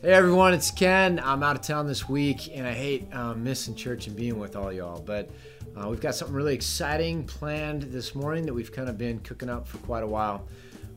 [0.00, 1.18] Hey everyone, it's Ken.
[1.18, 4.54] I'm out of town this week and I hate um, missing church and being with
[4.54, 5.28] all y'all, but
[5.76, 9.50] uh, we've got something really exciting planned this morning that we've kind of been cooking
[9.50, 10.46] up for quite a while.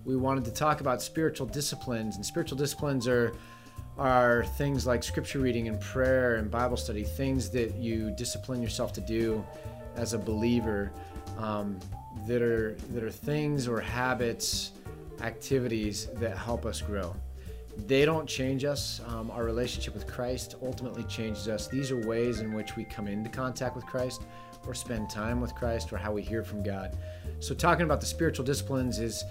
[0.06, 3.34] We wanted to talk about spiritual disciplines, and spiritual disciplines are
[3.98, 8.94] are things like scripture reading and prayer and Bible study, things that you discipline yourself
[8.94, 9.44] to do
[9.96, 10.92] as a believer
[11.40, 11.80] um,
[12.28, 14.74] that are that are things or habits,
[15.22, 17.16] activities that help us grow
[17.78, 19.02] they don't change us.
[19.08, 21.68] Um, our relationship with Christ ultimately changes us.
[21.68, 24.24] These are ways in which we come into contact with Christ
[24.68, 26.98] or spend time with Christ or how we hear from God.
[27.40, 29.24] So, talking about the spiritual disciplines is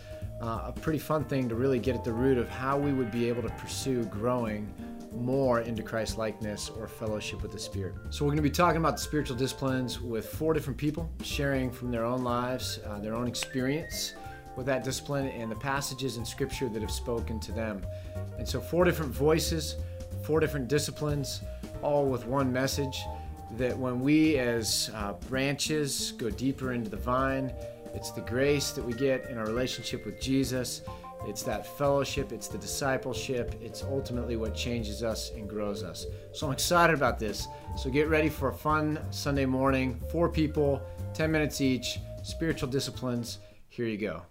[0.43, 3.11] uh, a pretty fun thing to really get at the root of how we would
[3.11, 4.73] be able to pursue growing
[5.13, 7.95] more into Christ likeness or fellowship with the Spirit.
[8.11, 11.71] So, we're going to be talking about the spiritual disciplines with four different people sharing
[11.71, 14.15] from their own lives, uh, their own experience
[14.61, 17.81] with that discipline, and the passages in Scripture that have spoken to them.
[18.37, 19.77] And so, four different voices,
[20.23, 21.41] four different disciplines,
[21.81, 23.03] all with one message
[23.57, 27.55] that when we as uh, branches go deeper into the vine,
[27.95, 30.83] it's the grace that we get in our relationship with Jesus.
[31.27, 36.05] It's that fellowship, it's the discipleship, it's ultimately what changes us and grows us.
[36.33, 37.49] So I'm excited about this.
[37.79, 39.99] So get ready for a fun Sunday morning.
[40.13, 40.83] Four people,
[41.15, 43.39] 10 minutes each, spiritual disciplines.
[43.71, 44.30] Here you go.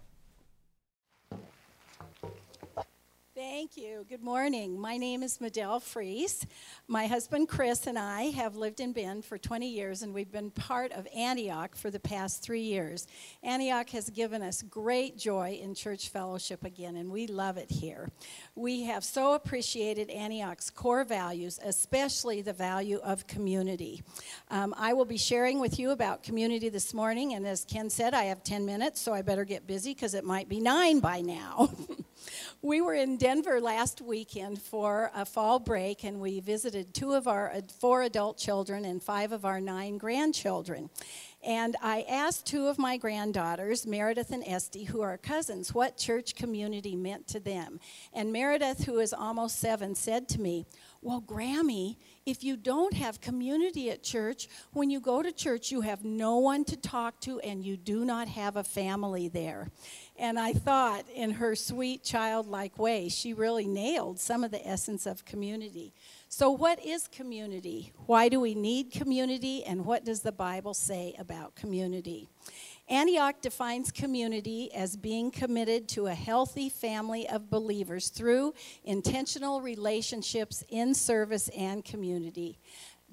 [3.60, 4.06] Thank you.
[4.08, 4.80] Good morning.
[4.80, 6.46] My name is Madel Fries.
[6.88, 10.50] My husband Chris and I have lived in Bend for 20 years, and we've been
[10.50, 13.06] part of Antioch for the past three years.
[13.42, 18.08] Antioch has given us great joy in church fellowship again, and we love it here.
[18.54, 24.02] We have so appreciated Antioch's core values, especially the value of community.
[24.50, 28.14] Um, I will be sharing with you about community this morning, and as Ken said,
[28.14, 31.20] I have 10 minutes, so I better get busy because it might be nine by
[31.20, 31.68] now.
[32.62, 37.26] we were in Denver last weekend for a fall break, and we visited two of
[37.26, 40.90] our four adult children and five of our nine grandchildren.
[41.42, 46.34] And I asked two of my granddaughters, Meredith and Esty, who are cousins, what church
[46.34, 47.80] community meant to them.
[48.12, 50.66] And Meredith, who is almost seven, said to me,
[51.00, 55.80] Well, Grammy, if you don't have community at church, when you go to church, you
[55.80, 59.68] have no one to talk to and you do not have a family there.
[60.20, 65.06] And I thought, in her sweet, childlike way, she really nailed some of the essence
[65.06, 65.94] of community.
[66.28, 67.94] So, what is community?
[68.04, 69.64] Why do we need community?
[69.64, 72.28] And what does the Bible say about community?
[72.90, 78.52] Antioch defines community as being committed to a healthy family of believers through
[78.84, 82.58] intentional relationships in service and community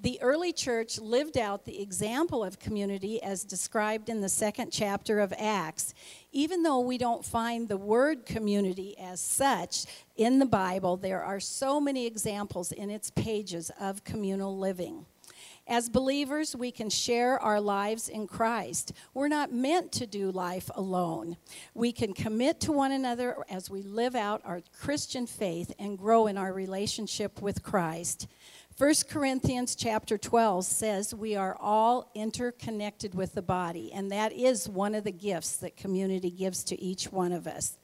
[0.02, 5.20] the early church lived out the example of community as described in the second chapter
[5.20, 5.94] of Acts.
[6.38, 9.86] Even though we don't find the word community as such
[10.18, 15.08] in the Bible, there are so many examples in its pages of communal living.
[15.70, 18.94] As believers, we can share our lives in Christ.
[19.14, 21.36] We're not meant to do life alone.
[21.74, 26.28] We can commit to one another as we live out our Christian faith and grow
[26.28, 28.28] in our relationship with Christ.
[28.78, 34.70] 1 Corinthians chapter 12 says we are all interconnected with the body, and that is
[34.70, 37.78] one of the gifts that community gives to each one of us.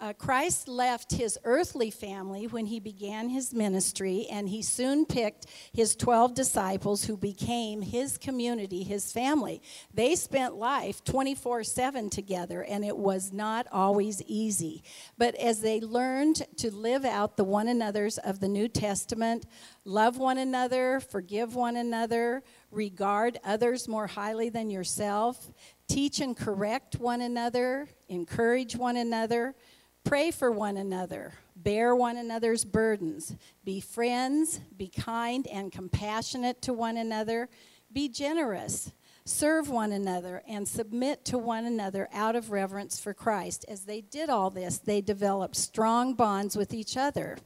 [0.00, 5.46] Uh, Christ left his earthly family when he began his ministry, and he soon picked
[5.72, 9.62] his 12 disciples who became his community, his family.
[9.94, 14.82] They spent life 24 7 together, and it was not always easy.
[15.16, 19.46] But as they learned to live out the one another's of the New Testament,
[19.84, 25.52] love one another, forgive one another, regard others more highly than yourself,
[25.86, 29.54] teach and correct one another, encourage one another,
[30.04, 33.34] Pray for one another, bear one another's burdens,
[33.64, 37.48] be friends, be kind and compassionate to one another,
[37.90, 38.92] be generous,
[39.24, 43.64] serve one another, and submit to one another out of reverence for Christ.
[43.66, 47.38] As they did all this, they developed strong bonds with each other.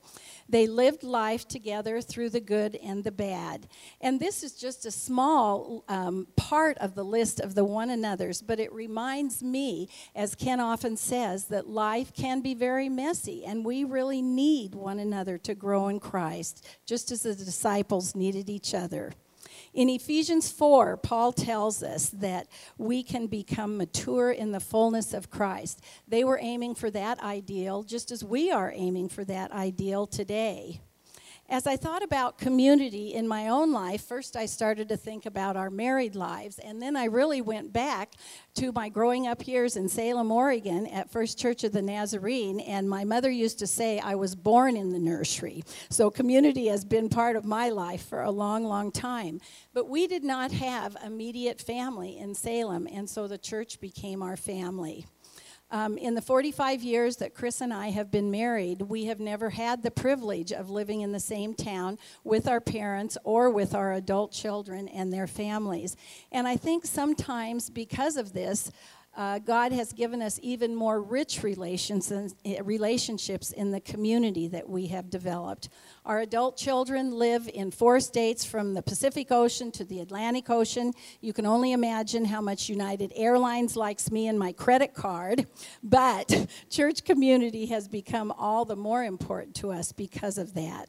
[0.49, 3.69] They lived life together through the good and the bad.
[4.00, 8.41] And this is just a small um, part of the list of the one another's,
[8.41, 13.65] but it reminds me, as Ken often says, that life can be very messy, and
[13.65, 18.75] we really need one another to grow in Christ, just as the disciples needed each
[18.75, 19.12] other.
[19.79, 22.49] In Ephesians 4, Paul tells us that
[22.79, 25.81] we can become mature in the fullness of Christ.
[26.09, 30.81] They were aiming for that ideal just as we are aiming for that ideal today.
[31.50, 35.56] As I thought about community in my own life, first I started to think about
[35.56, 38.12] our married lives, and then I really went back
[38.56, 42.87] to my growing up years in Salem, Oregon at First Church of the Nazarene, and
[42.87, 45.65] my mother used to say I was born in the nursery.
[45.89, 49.41] So community has been part of my life for a long, long time.
[49.73, 54.37] But we did not have immediate family in Salem, and so the church became our
[54.37, 55.06] family.
[55.70, 59.50] Um, in the 45 years that Chris and I have been married, we have never
[59.50, 63.93] had the privilege of living in the same town with our parents or with our
[63.93, 65.94] adult children and their families.
[66.32, 68.73] And I think sometimes because of this,
[69.19, 74.47] uh, God has given us even more rich relations and, uh, relationships in the community
[74.47, 75.69] that we have developed.
[76.05, 80.93] Our adult children live in four states from the Pacific Ocean to the Atlantic Ocean.
[81.20, 85.49] You can only imagine how much United Airlines likes me and my credit card,
[85.82, 90.88] but church community has become all the more important to us because of that.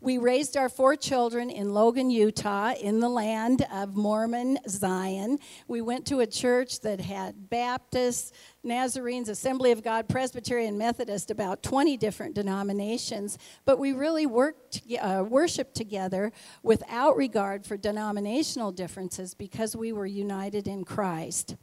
[0.00, 5.40] We raised our four children in Logan, Utah, in the land of Mormon Zion.
[5.66, 8.30] We went to a church that had Baptists,
[8.62, 13.38] Nazarenes, Assembly of God, Presbyterian, Methodist, about 20 different denominations.
[13.64, 16.30] But we really worked, uh, worshiped together
[16.62, 21.56] without regard for denominational differences because we were united in Christ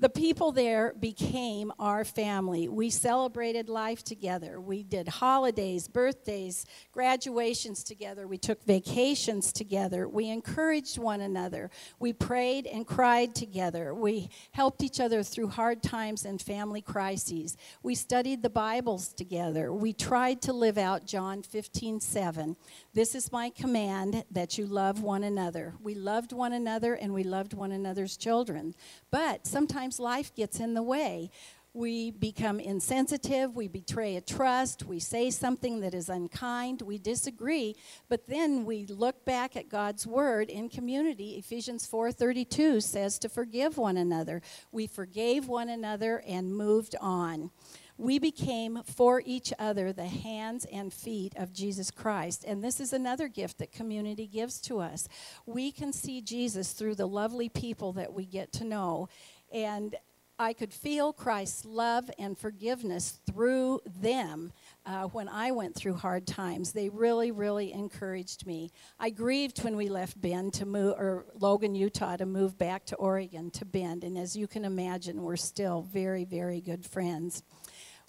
[0.00, 2.68] the people there became our family.
[2.68, 4.60] We celebrated life together.
[4.60, 8.28] We did holidays, birthdays, graduations together.
[8.28, 10.08] We took vacations together.
[10.08, 11.70] We encouraged one another.
[11.98, 13.92] We prayed and cried together.
[13.92, 17.56] We helped each other through hard times and family crises.
[17.82, 19.72] We studied the Bibles together.
[19.72, 22.56] We tried to live out John 15 7.
[22.94, 25.74] This is my command that you love one another.
[25.82, 28.74] We loved one another and we loved one another's children.
[29.10, 31.30] But sometimes life gets in the way.
[31.74, 37.76] We become insensitive, we betray a trust, we say something that is unkind, we disagree,
[38.08, 41.36] but then we look back at God's word in community.
[41.36, 44.42] Ephesians 4:32 says to forgive one another.
[44.72, 47.50] We forgave one another and moved on
[47.98, 52.44] we became for each other the hands and feet of Jesus Christ.
[52.46, 55.08] And this is another gift that community gives to us.
[55.46, 59.08] We can see Jesus through the lovely people that we get to know.
[59.52, 59.96] And
[60.40, 64.52] I could feel Christ's love and forgiveness through them
[64.86, 66.70] uh, when I went through hard times.
[66.70, 68.70] They really, really encouraged me.
[69.00, 72.96] I grieved when we left Bend to move, or Logan, Utah, to move back to
[72.96, 74.04] Oregon to Bend.
[74.04, 77.42] And as you can imagine, we're still very, very good friends.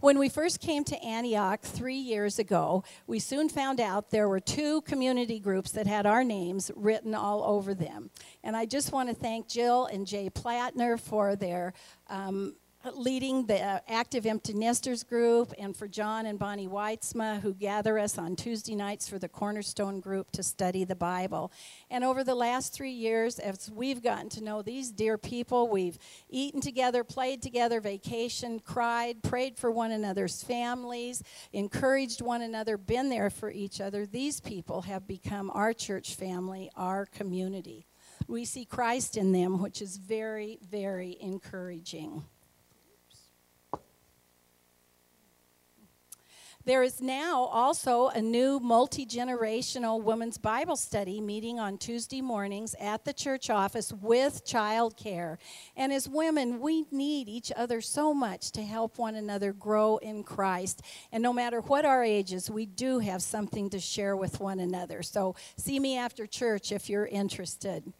[0.02, 4.40] When we first came to Antioch three years ago, we soon found out there were
[4.40, 8.10] two community groups that had our names written all over them.
[8.42, 11.74] And I just want to thank Jill and Jay Plattner for their
[12.08, 12.56] um,
[12.96, 18.00] leading the uh, Active Empty Nesters group, and for John and Bonnie Weitzma, who gather
[18.00, 21.52] us on Tuesday nights for the Cornerstone group to study the Bible.
[21.90, 25.98] And over the last three years, as we've gotten to know these dear people, we've
[26.30, 31.22] eaten together, played together, vacationed, cried, prayed for one another's families,
[31.52, 34.06] encouraged one another, been there for each other.
[34.06, 37.88] These people have become our church family, our community.
[38.28, 42.24] We see Christ in them, which is very, very encouraging.
[46.70, 52.76] There is now also a new multi generational women's Bible study meeting on Tuesday mornings
[52.80, 55.38] at the church office with childcare.
[55.76, 60.24] And as women, we need each other so much to help one another grow in
[60.24, 60.84] Christ.
[61.12, 65.02] And no matter what our ages, we do have something to share with one another.
[65.02, 67.92] So see me after church if you're interested.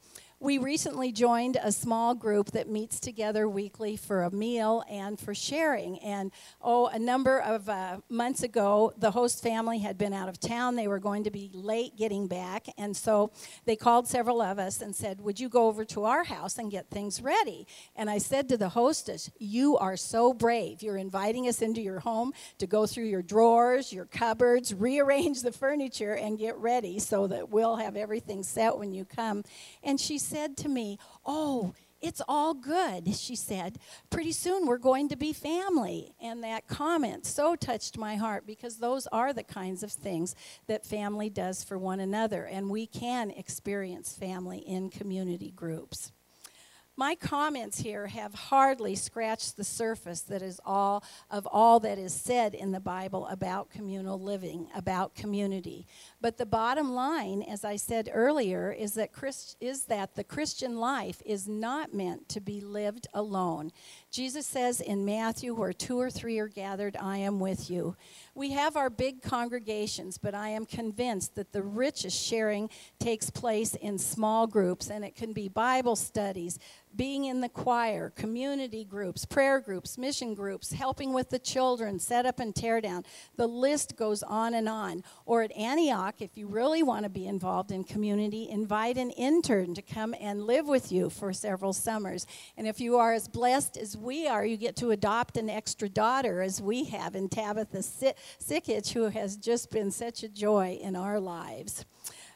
[0.42, 5.36] We recently joined a small group that meets together weekly for a meal and for
[5.36, 6.00] sharing.
[6.00, 6.32] And
[6.62, 10.78] oh, a number of uh, months ago, the host family had been out of town.
[10.78, 12.68] They were going to be late getting back.
[12.78, 13.34] And so
[13.66, 16.72] they called several of us and said, Would you go over to our house and
[16.72, 17.68] get things ready?
[17.98, 20.82] And I said to the hostess, You are so brave.
[20.82, 25.52] You're inviting us into your home to go through your drawers, your cupboards, rearrange the
[25.52, 29.44] furniture, and get ready so that we'll have everything set when you come.
[29.84, 33.78] And she said to me, Oh, it's all good, she said.
[34.10, 36.14] Pretty soon we're going to be family.
[36.22, 40.36] And that comment so touched my heart because those are the kinds of things
[40.68, 42.46] that family does for one another.
[42.46, 46.14] And we can experience family in community groups.
[47.00, 51.02] My comments here have hardly scratched the surface that is all
[51.32, 55.88] of all that is said in the Bible about communal living, about community.
[56.20, 60.76] But the bottom line, as I said earlier, is that Christ, is that the Christian
[60.76, 63.72] life is not meant to be lived alone.
[64.12, 67.96] Jesus says in Matthew, where two or three are gathered, I am with you.
[68.36, 73.76] We have our big congregations, but I am convinced that the richest sharing takes place
[73.76, 76.60] in small groups, and it can be Bible studies,
[76.96, 82.26] being in the choir, community groups, prayer groups, mission groups, helping with the children, set
[82.26, 83.06] up and tear down.
[83.36, 85.04] The list goes on and on.
[85.26, 89.76] Or at Antioch, if you really want to be involved in community, invite an intern
[89.76, 92.26] to come and live with you for several summers.
[92.58, 95.90] And if you are as blessed as we are, you get to adopt an extra
[95.90, 100.96] daughter, as we have in Tabitha Sikich, who has just been such a joy in
[100.96, 101.86] our lives.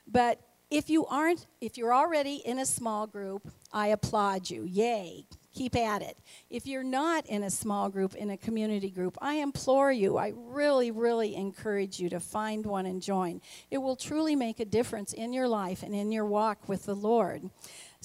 [0.07, 0.39] But
[0.69, 4.63] if you aren't, if you're already in a small group, I applaud you.
[4.63, 5.25] Yay.
[5.53, 6.17] Keep at it.
[6.49, 10.33] If you're not in a small group, in a community group, I implore you, I
[10.35, 13.39] really, really encourage you to find one and join.
[13.69, 16.95] It will truly make a difference in your life and in your walk with the
[16.95, 17.51] Lord.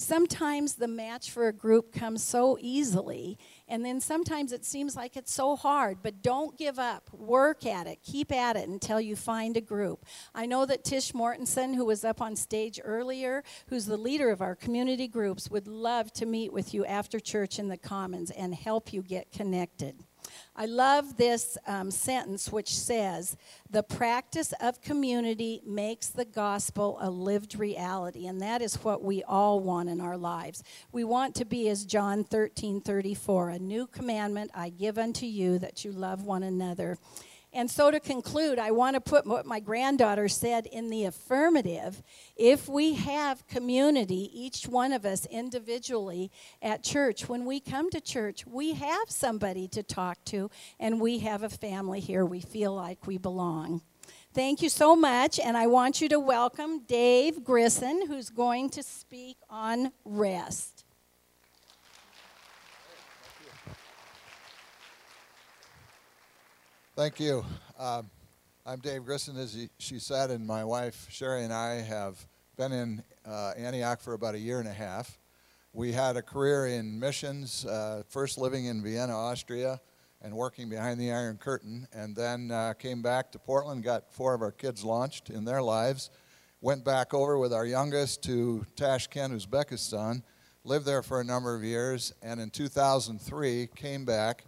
[0.01, 3.37] Sometimes the match for a group comes so easily,
[3.67, 7.09] and then sometimes it seems like it's so hard, but don't give up.
[7.11, 7.99] Work at it.
[8.01, 10.05] Keep at it until you find a group.
[10.33, 14.41] I know that Tish Mortensen, who was up on stage earlier, who's the leader of
[14.41, 18.55] our community groups, would love to meet with you after church in the Commons and
[18.55, 20.05] help you get connected.
[20.61, 23.37] I love this um, sentence which says,
[23.69, 28.27] The practice of community makes the gospel a lived reality.
[28.27, 30.61] And that is what we all want in our lives.
[30.91, 35.59] We want to be as John 13 34, a new commandment I give unto you
[35.59, 36.97] that you love one another.
[37.51, 42.03] And so to conclude, I want to put what my granddaughter said in the affirmative.
[42.35, 47.99] If we have community, each one of us individually at church, when we come to
[47.99, 52.23] church, we have somebody to talk to, and we have a family here.
[52.23, 53.81] We feel like we belong.
[54.31, 58.83] Thank you so much, and I want you to welcome Dave Grissom, who's going to
[58.83, 60.78] speak on rest.
[66.99, 67.45] Thank you.
[67.79, 68.09] Um,
[68.65, 72.17] I'm Dave Grisson, as he, she said, and my wife Sherry and I have
[72.57, 75.17] been in uh, Antioch for about a year and a half.
[75.71, 79.79] We had a career in missions, uh, first living in Vienna, Austria,
[80.21, 84.33] and working behind the Iron Curtain, and then uh, came back to Portland, got four
[84.33, 86.09] of our kids launched in their lives,
[86.59, 90.21] went back over with our youngest to Tashkent, Uzbekistan,
[90.65, 94.43] lived there for a number of years, and in 2003 came back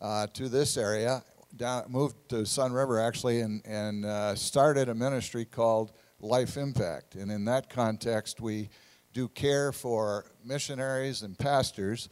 [0.00, 1.22] uh, to this area
[1.56, 7.14] down, moved to Sunriver actually and, and uh, started a ministry called Life Impact.
[7.14, 8.68] And in that context, we
[9.12, 12.08] do care for missionaries and pastors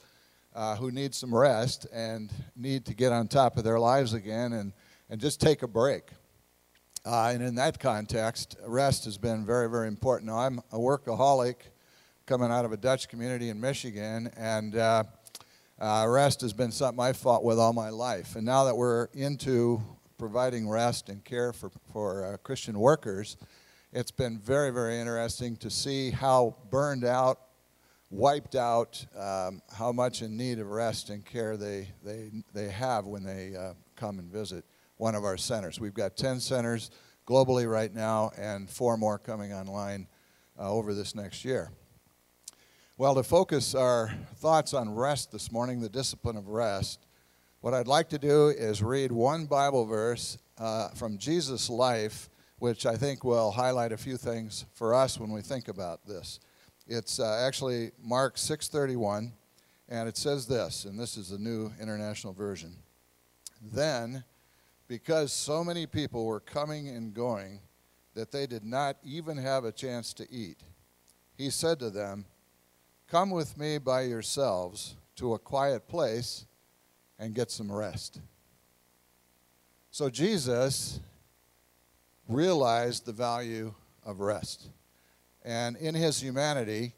[0.54, 4.52] uh, who need some rest and need to get on top of their lives again
[4.52, 4.72] and,
[5.08, 6.04] and just take a break.
[7.06, 10.30] Uh, and in that context, rest has been very, very important.
[10.30, 11.56] Now, I'm a workaholic
[12.26, 14.74] coming out of a Dutch community in Michigan, and
[15.80, 18.36] uh, rest has been something I've fought with all my life.
[18.36, 19.80] And now that we're into
[20.18, 23.36] providing rest and care for, for uh, Christian workers,
[23.92, 27.40] it's been very, very interesting to see how burned out,
[28.10, 33.06] wiped out, um, how much in need of rest and care they, they, they have
[33.06, 34.64] when they uh, come and visit
[34.96, 35.78] one of our centers.
[35.78, 36.90] We've got 10 centers
[37.26, 40.08] globally right now and four more coming online
[40.58, 41.70] uh, over this next year.
[42.98, 47.06] Well, to focus our thoughts on rest this morning, the discipline of rest,
[47.60, 52.28] what I'd like to do is read one Bible verse uh, from Jesus' life,
[52.58, 56.40] which I think will highlight a few things for us when we think about this.
[56.88, 59.30] It's uh, actually Mark 6:31,
[59.88, 62.74] and it says this, and this is the New International Version.
[63.62, 64.24] Then,
[64.88, 67.60] because so many people were coming and going
[68.14, 70.64] that they did not even have a chance to eat,
[71.36, 72.24] he said to them,
[73.10, 76.44] Come with me by yourselves to a quiet place
[77.18, 78.20] and get some rest.
[79.90, 81.00] So Jesus
[82.28, 83.72] realized the value
[84.04, 84.68] of rest.
[85.42, 86.92] And in his humanity,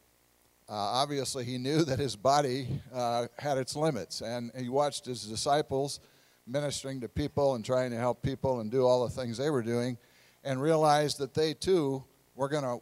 [0.68, 4.20] uh, obviously, he knew that his body uh, had its limits.
[4.20, 6.00] And he watched his disciples
[6.44, 9.62] ministering to people and trying to help people and do all the things they were
[9.62, 9.96] doing
[10.42, 12.02] and realized that they too
[12.34, 12.80] were going to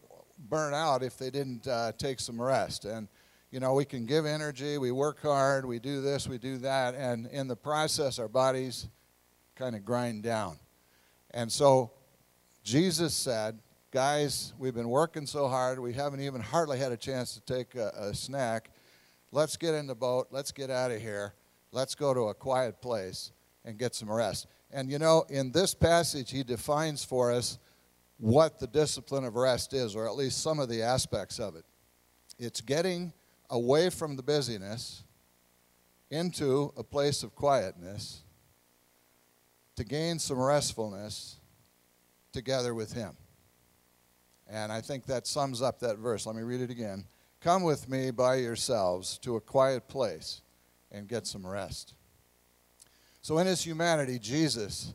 [0.48, 2.86] burn out if they didn't uh, take some rest.
[2.86, 3.08] And
[3.50, 6.94] you know, we can give energy, we work hard, we do this, we do that,
[6.94, 8.88] and in the process, our bodies
[9.56, 10.58] kind of grind down.
[11.30, 11.92] And so
[12.62, 13.58] Jesus said,
[13.90, 17.74] Guys, we've been working so hard, we haven't even hardly had a chance to take
[17.74, 18.70] a, a snack.
[19.32, 21.32] Let's get in the boat, let's get out of here,
[21.72, 23.32] let's go to a quiet place
[23.64, 24.46] and get some rest.
[24.70, 27.58] And you know, in this passage, he defines for us
[28.18, 31.64] what the discipline of rest is, or at least some of the aspects of it.
[32.38, 33.14] It's getting
[33.50, 35.02] away from the busyness
[36.10, 38.22] into a place of quietness
[39.76, 41.36] to gain some restfulness
[42.32, 43.16] together with Him.
[44.48, 46.26] And I think that sums up that verse.
[46.26, 47.04] Let me read it again.
[47.40, 50.40] Come with me by yourselves to a quiet place
[50.90, 51.94] and get some rest.
[53.20, 54.94] So, in his humanity, Jesus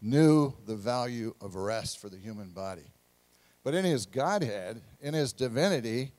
[0.00, 2.92] knew the value of rest for the human body.
[3.64, 6.12] But in his Godhead, in his divinity,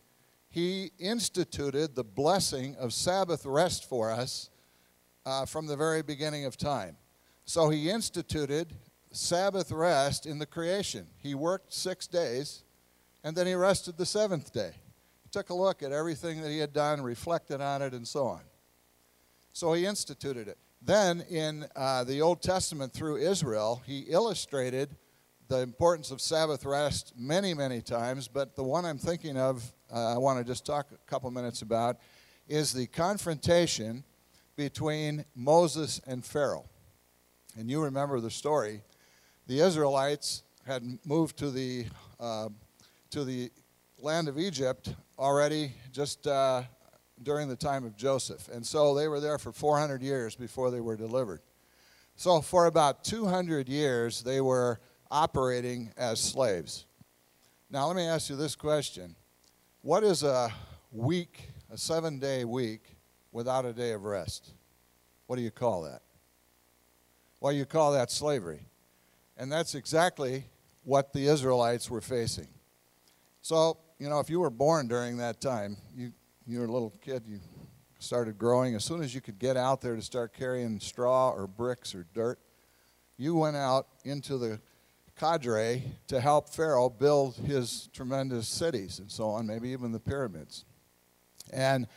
[0.56, 4.50] he instituted the blessing of Sabbath rest for us
[5.26, 6.96] uh, from the very beginning of time.
[7.44, 8.74] So he instituted
[9.12, 11.08] Sabbath rest in the creation.
[11.22, 12.64] He worked six days,
[13.22, 14.72] and then he rested the seventh day.
[15.24, 18.24] He took a look at everything that he had done, reflected on it, and so
[18.26, 18.44] on.
[19.52, 20.58] So he instituted it.
[20.82, 24.96] Then in uh, the Old Testament through Israel, he illustrated
[25.48, 30.18] the importance of Sabbath rest many, many times, but the one I'm thinking of, I
[30.18, 31.98] want to just talk a couple minutes about,
[32.48, 34.04] is the confrontation
[34.56, 36.66] between Moses and Pharaoh.
[37.58, 38.82] And you remember the story.
[39.48, 41.86] The Israelites had moved to the,
[42.20, 42.50] uh,
[43.12, 43.52] to the
[44.00, 46.64] land of Egypt already just uh,
[47.24, 48.50] during the time of Joseph.
[48.50, 51.42] And so they were there for 400 years before they were delivered.
[52.16, 54.80] So for about 200 years, they were
[55.12, 56.86] operating as slaves.
[57.70, 59.16] Now, let me ask you this question
[59.86, 60.52] What is a
[60.92, 62.98] week, a seven day week,
[63.32, 64.50] without a day of rest?
[65.28, 66.02] What do you call that?
[67.40, 68.66] Well, you call that slavery.
[69.38, 70.46] And that's exactly
[70.86, 72.48] what the Israelites were facing.
[73.44, 76.12] So, you know, if you were born during that time, you,
[76.48, 77.40] you were a little kid, you
[78.00, 78.74] started growing.
[78.74, 82.08] As soon as you could get out there to start carrying straw or bricks or
[82.16, 82.40] dirt,
[83.18, 84.60] you went out into the
[85.20, 90.66] cadre to help Pharaoh build his tremendous cities and so on, maybe even the pyramids.
[91.54, 91.88] And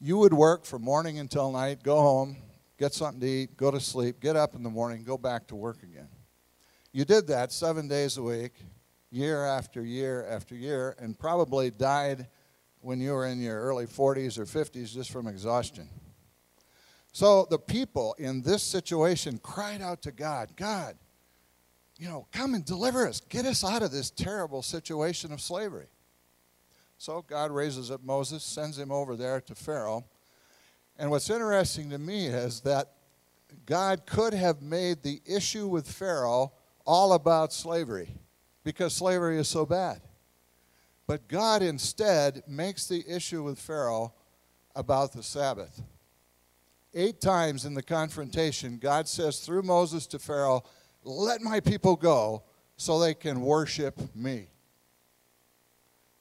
[0.00, 2.36] you would work from morning until night, go home,
[2.78, 5.56] get something to eat, go to sleep, get up in the morning, go back to
[5.56, 6.08] work again.
[6.92, 8.54] You did that seven days a week,
[9.10, 12.28] year after year after year, and probably died
[12.80, 15.88] when you were in your early 40s or 50s just from exhaustion.
[17.12, 20.96] So the people in this situation cried out to God God,
[22.00, 23.20] you know, come and deliver us.
[23.20, 25.88] Get us out of this terrible situation of slavery.
[26.96, 30.06] So God raises up Moses, sends him over there to Pharaoh.
[30.98, 32.92] And what's interesting to me is that
[33.66, 36.52] God could have made the issue with Pharaoh
[36.86, 38.08] all about slavery
[38.64, 40.00] because slavery is so bad.
[41.06, 44.14] But God instead makes the issue with Pharaoh
[44.74, 45.82] about the Sabbath.
[46.94, 50.64] Eight times in the confrontation, God says through Moses to Pharaoh,
[51.04, 52.42] let my people go
[52.76, 54.48] so they can worship me.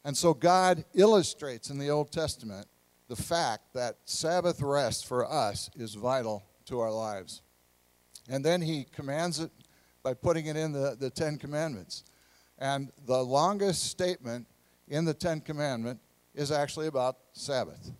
[0.04, 2.68] And so God illustrates in the Old Testament
[3.08, 7.42] the fact that Sabbath rest for us is vital to our lives.
[8.30, 9.52] And then he commands it
[10.04, 12.04] by putting it in the, the Ten Commandments.
[12.58, 14.48] And the longest statement
[14.88, 16.00] in the Ten Commandment
[16.34, 17.92] is actually about Sabbath.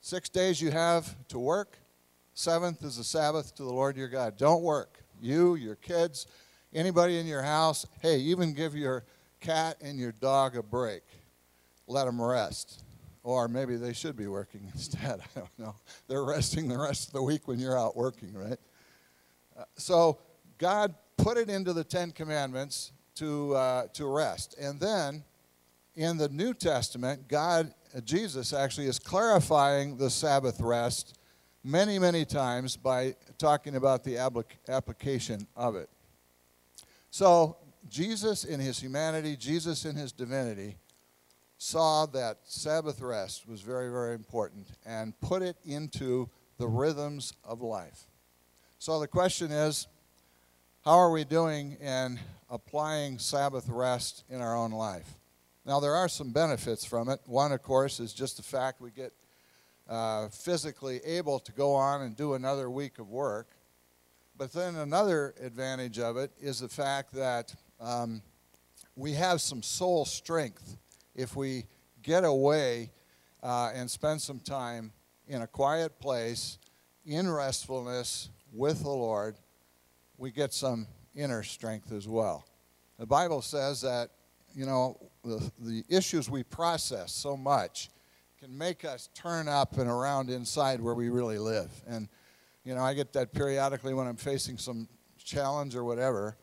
[0.00, 1.78] Six days you have to work,
[2.32, 4.38] seventh is the Sabbath to the Lord your God.
[4.38, 6.26] Don't work you, your kids,
[6.72, 7.86] anybody in your house.
[8.00, 9.04] Hey, even give your
[9.40, 11.02] cat and your dog a break.
[11.86, 12.82] Let them rest.
[13.22, 15.20] Or maybe they should be working instead.
[15.20, 15.74] I don't know.
[16.08, 18.58] They're resting the rest of the week when you're out working, right?
[19.58, 20.18] Uh, so
[20.58, 24.56] God put it into the Ten Commandments to, uh, to rest.
[24.58, 25.24] And then
[25.94, 31.18] in the New Testament, God, uh, Jesus actually is clarifying the Sabbath rest
[31.62, 34.16] many, many times by talking about the
[34.68, 35.88] application of it.
[37.10, 37.56] So,
[37.88, 40.76] Jesus in his humanity, Jesus in his divinity,
[41.58, 47.60] saw that Sabbath rest was very, very important and put it into the rhythms of
[47.60, 48.06] life.
[48.78, 49.86] So, the question is
[50.84, 52.18] how are we doing in
[52.48, 55.08] applying Sabbath rest in our own life?
[55.66, 57.20] Now, there are some benefits from it.
[57.26, 59.12] One, of course, is just the fact we get
[59.90, 63.48] uh, physically able to go on and do another week of work.
[64.38, 68.22] But then another advantage of it is the fact that um,
[68.94, 70.78] we have some soul strength
[71.14, 71.66] if we
[72.02, 72.92] get away
[73.42, 74.92] uh, and spend some time
[75.26, 76.58] in a quiet place,
[77.04, 79.36] in restfulness with the Lord,
[80.18, 82.44] we get some inner strength as well.
[82.98, 84.10] The Bible says that,
[84.54, 87.90] you know, the, the issues we process so much
[88.40, 91.70] can make us turn up and around inside where we really live.
[91.86, 92.08] And,
[92.64, 94.88] you know, I get that periodically when I'm facing some
[95.22, 96.38] challenge or whatever.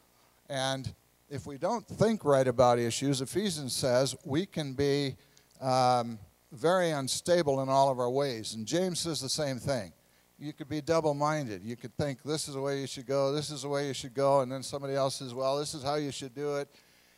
[0.48, 0.94] And
[1.28, 5.16] if we don't think right about issues, Ephesians says we can be
[5.60, 6.20] um,
[6.52, 8.54] very unstable in all of our ways.
[8.54, 9.92] And James says the same thing.
[10.38, 11.64] you could be double minded.
[11.64, 13.96] You could think this is the way you should go, this is the way you
[13.96, 16.70] should go, and then somebody else says, well, this is how you should do it.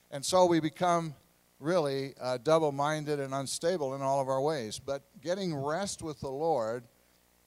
[0.09, 1.15] And so we become
[1.59, 4.79] really uh, double minded and unstable in all of our ways.
[4.79, 6.85] But getting rest with the Lord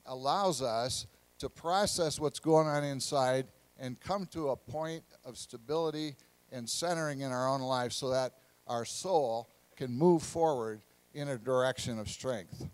[0.07, 1.07] allows us
[1.38, 3.46] to process what's going on inside
[3.79, 6.14] and come to a point of stability
[6.53, 8.35] and centering in our own life so that
[8.66, 10.83] our soul can move forward
[11.14, 12.66] in a direction of strength.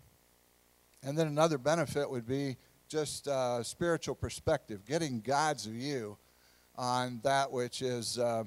[1.01, 6.17] And then another benefit would be just uh, spiritual perspective, getting God's view
[6.75, 8.43] on that which is uh,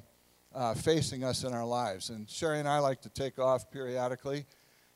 [0.55, 2.11] uh, facing us in our lives.
[2.11, 4.47] And Sherry and I like to take off periodically.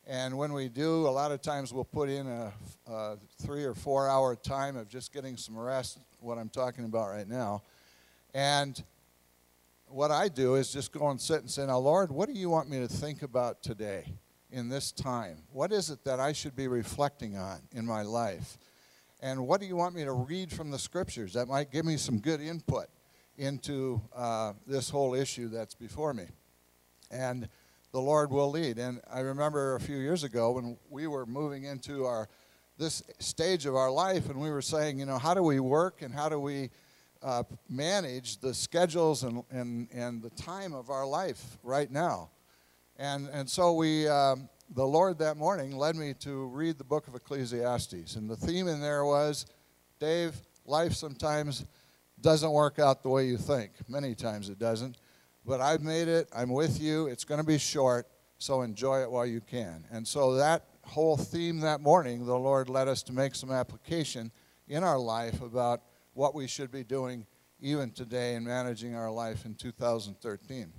[0.07, 2.53] And when we do, a lot of times we'll put in a,
[2.87, 7.09] a three or four hour time of just getting some rest, what I'm talking about
[7.09, 7.63] right now.
[8.33, 8.81] And
[9.89, 12.51] what I do is just go and sit and say, Now, Lord, what do you
[12.51, 14.05] want me to think about today
[14.51, 15.39] in this time?
[15.53, 18.59] What is it that I should be reflecting on in my life?
[19.21, 21.97] And what do you want me to read from the scriptures that might give me
[21.97, 22.87] some good input
[23.39, 26.27] into uh, this whole issue that's before me?
[27.11, 27.49] And
[27.93, 28.79] the Lord will lead.
[28.79, 32.29] And I remember a few years ago when we were moving into our
[32.79, 36.03] this stage of our life, and we were saying, you know, how do we work
[36.03, 36.71] and how do we
[37.23, 42.31] uh, manage the schedules and, and, and the time of our life right now?
[42.99, 47.09] And, and so we, um, the Lord that morning led me to read the book
[47.09, 48.17] of Ecclesiastes.
[48.17, 49.47] And the theme in there was
[49.99, 50.35] Dave,
[50.67, 51.65] life sometimes
[52.21, 53.73] doesn't work out the way you think.
[53.89, 54.97] Many times it doesn't.
[55.45, 56.29] But I've made it.
[56.35, 57.07] I'm with you.
[57.07, 59.85] It's going to be short, so enjoy it while you can.
[59.93, 64.33] And so that whole theme that morning, the Lord led us to make some application
[64.69, 65.83] in our life about
[66.15, 67.27] what we should be doing
[67.61, 70.73] even today in managing our life in 2013.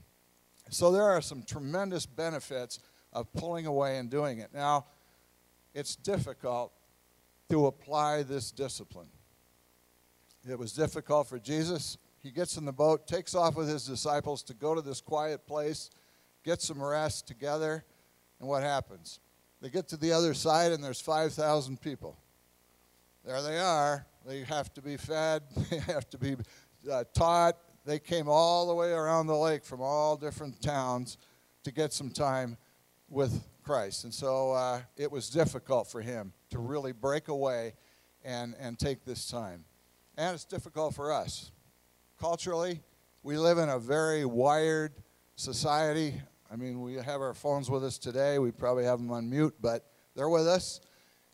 [0.69, 2.79] So there are some tremendous benefits
[3.13, 4.49] of pulling away and doing it.
[4.53, 4.85] Now,
[5.73, 6.73] it's difficult
[7.49, 9.07] to apply this discipline.
[10.49, 11.97] It was difficult for Jesus.
[12.19, 15.45] He gets in the boat, takes off with his disciples to go to this quiet
[15.45, 15.89] place,
[16.43, 17.83] get some rest together,
[18.39, 19.19] and what happens?
[19.61, 22.17] They get to the other side, and there's 5,000 people.
[23.25, 24.05] There they are.
[24.25, 26.35] They have to be fed, they have to be
[26.89, 27.57] uh, taught.
[27.85, 31.17] They came all the way around the lake from all different towns
[31.63, 32.57] to get some time
[33.09, 34.03] with Christ.
[34.03, 37.73] And so uh, it was difficult for him to really break away
[38.23, 39.63] and, and take this time.
[40.17, 41.51] And it's difficult for us.
[42.19, 42.81] Culturally,
[43.21, 44.93] we live in a very wired
[45.35, 46.15] society.
[46.51, 48.39] I mean, we have our phones with us today.
[48.39, 50.81] We probably have them on mute, but they're with us.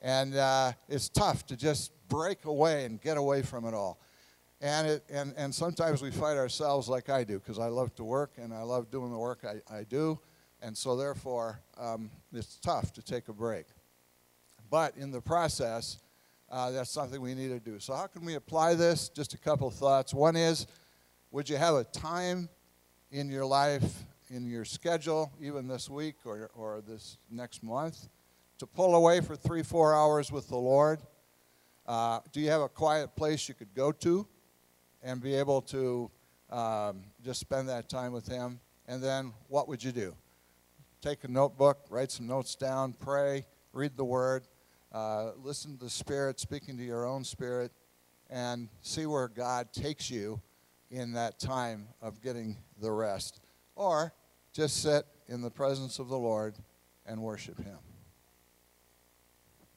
[0.01, 4.01] And uh, it's tough to just break away and get away from it all.
[4.59, 8.03] And, it, and, and sometimes we fight ourselves like I do because I love to
[8.03, 10.19] work and I love doing the work I, I do.
[10.61, 13.65] And so, therefore, um, it's tough to take a break.
[14.69, 15.99] But in the process,
[16.49, 17.79] uh, that's something we need to do.
[17.79, 19.09] So, how can we apply this?
[19.09, 20.13] Just a couple of thoughts.
[20.13, 20.67] One is
[21.31, 22.49] would you have a time
[23.11, 28.07] in your life, in your schedule, even this week or, or this next month,
[28.59, 31.01] to pull away for three, four hours with the Lord?
[31.85, 34.27] Uh, do you have a quiet place you could go to
[35.01, 36.09] and be able to
[36.49, 38.59] um, just spend that time with Him?
[38.87, 40.15] And then what would you do?
[41.03, 44.47] take a notebook, write some notes down, pray, read the Word,
[44.93, 47.71] uh, listen to the Spirit speaking to your own spirit,
[48.29, 50.41] and see where God takes you
[50.91, 53.41] in that time of getting the rest.
[53.75, 54.13] Or
[54.53, 56.55] just sit in the presence of the Lord
[57.05, 57.77] and worship Him.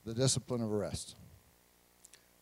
[0.04, 1.16] The discipline of rest.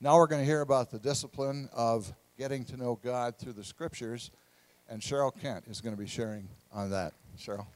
[0.01, 3.65] Now we're going to hear about the discipline of getting to know God through the
[3.65, 4.31] Scriptures,
[4.89, 7.15] and Cheryl Kent is going to be sharing on that.
[7.39, 7.67] Cheryl.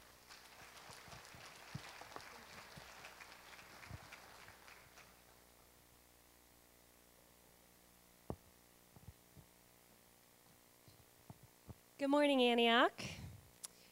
[11.99, 13.03] Good morning, Antioch.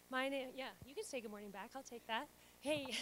[0.09, 1.71] My name, yeah, you can say good morning back.
[1.75, 2.29] I'll take that.
[2.61, 2.87] Hey.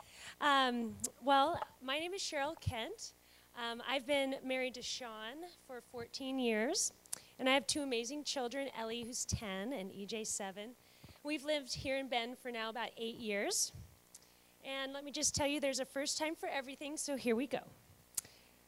[0.40, 3.12] um, well, my name is Cheryl Kent.
[3.54, 6.90] Um, I've been married to Sean for 14 years,
[7.38, 10.70] and I have two amazing children Ellie, who's 10, and EJ, 7.
[11.22, 13.72] We've lived here in Bend for now about eight years.
[14.64, 17.46] And let me just tell you, there's a first time for everything, so here we
[17.46, 17.60] go.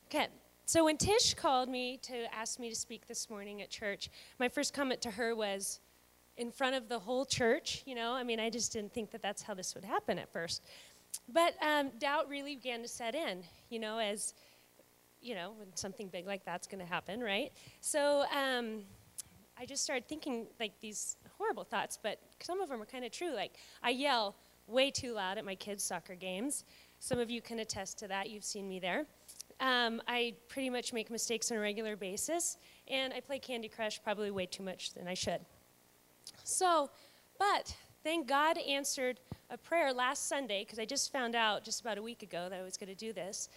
[0.08, 0.26] Okay,
[0.70, 4.48] so when Tish called me to ask me to speak this morning at church, my
[4.48, 5.80] first comment to her was,
[6.36, 9.20] in front of the whole church, you know, I mean, I just didn't think that
[9.20, 10.62] that's how this would happen at first.
[11.28, 14.34] But um, doubt really began to set in, you know, as,
[15.20, 17.50] you know, when something big like that's going to happen, right?
[17.80, 18.82] So um,
[19.58, 23.10] I just started thinking like these horrible thoughts, but some of them are kind of
[23.10, 23.34] true.
[23.34, 24.36] Like, I yell
[24.68, 26.64] way too loud at my kids' soccer games.
[27.00, 28.30] Some of you can attest to that.
[28.30, 29.06] You've seen me there.
[29.60, 32.56] Um, I pretty much make mistakes on a regular basis,
[32.88, 35.40] and I play Candy Crush probably way too much than I should.
[36.44, 36.90] So,
[37.38, 39.20] but thank God answered
[39.50, 42.58] a prayer last Sunday, because I just found out just about a week ago that
[42.58, 43.48] I was going to do this.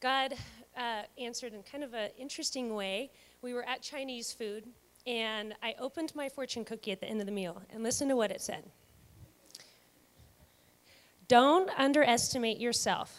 [0.00, 0.34] God
[0.76, 3.10] uh, answered in kind of an interesting way.
[3.40, 4.66] We were at Chinese food,
[5.06, 8.16] and I opened my fortune cookie at the end of the meal, and listen to
[8.16, 8.64] what it said.
[11.28, 13.16] Don't underestimate yourself.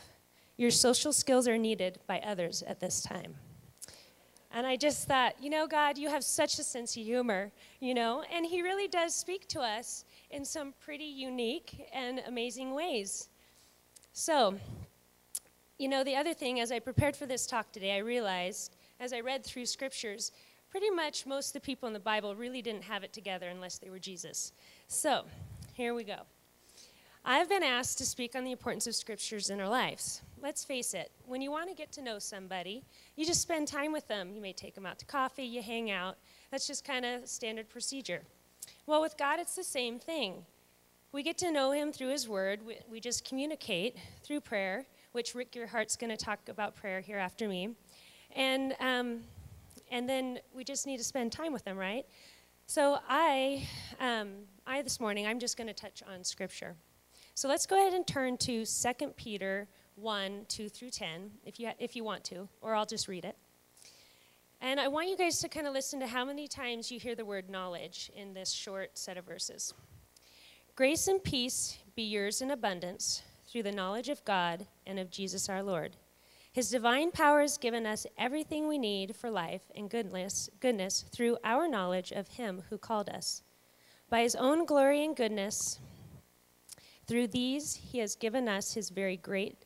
[0.57, 3.35] Your social skills are needed by others at this time.
[4.55, 7.95] And I just thought, you know, God, you have such a sense of humor, you
[7.95, 13.29] know, and He really does speak to us in some pretty unique and amazing ways.
[14.13, 14.59] So,
[15.79, 19.11] you know, the other thing, as I prepared for this talk today, I realized as
[19.11, 20.31] I read through scriptures,
[20.69, 23.79] pretty much most of the people in the Bible really didn't have it together unless
[23.79, 24.53] they were Jesus.
[24.87, 25.25] So,
[25.73, 26.21] here we go.
[27.25, 30.21] I've been asked to speak on the importance of scriptures in our lives.
[30.43, 32.83] Let's face it, when you want to get to know somebody,
[33.15, 34.33] you just spend time with them.
[34.35, 36.17] You may take them out to coffee, you hang out.
[36.51, 38.23] That's just kind of standard procedure.
[38.85, 40.45] Well, with God, it's the same thing.
[41.13, 42.59] We get to know Him through His Word.
[42.65, 47.19] We, we just communicate through prayer, which Rick Gearhart's going to talk about prayer here
[47.19, 47.69] after me.
[48.35, 49.21] And, um,
[49.91, 52.05] and then we just need to spend time with them, right?
[52.65, 53.65] So I,
[54.01, 54.33] um,
[54.67, 56.75] I this morning, I'm just going to touch on Scripture.
[57.33, 61.69] So let's go ahead and turn to 2 Peter 1, 2 through 10, if you,
[61.79, 63.35] if you want to, or I'll just read it.
[64.61, 67.15] And I want you guys to kind of listen to how many times you hear
[67.15, 69.73] the word knowledge in this short set of verses.
[70.75, 75.49] Grace and peace be yours in abundance through the knowledge of God and of Jesus
[75.49, 75.97] our Lord.
[76.51, 81.37] His divine power has given us everything we need for life and goodness, goodness through
[81.43, 83.43] our knowledge of Him who called us.
[84.09, 85.79] By His own glory and goodness,
[87.05, 89.65] through these, he has given us his very great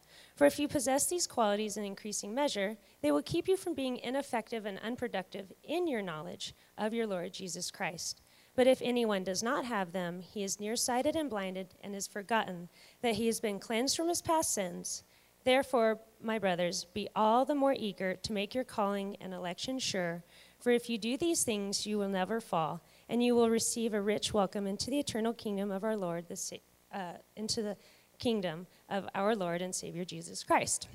[0.41, 3.97] For if you possess these qualities in increasing measure, they will keep you from being
[3.97, 8.23] ineffective and unproductive in your knowledge of your Lord Jesus Christ.
[8.55, 12.69] But if anyone does not have them, he is nearsighted and blinded and is forgotten
[13.03, 15.03] that he has been cleansed from his past sins.
[15.43, 20.23] Therefore, my brothers, be all the more eager to make your calling and election sure,
[20.57, 24.01] for if you do these things, you will never fall, and you will receive a
[24.01, 26.59] rich welcome into the eternal kingdom of our Lord, the,
[26.91, 27.77] uh, into the
[28.21, 30.87] kingdom of our Lord and Savior Jesus Christ.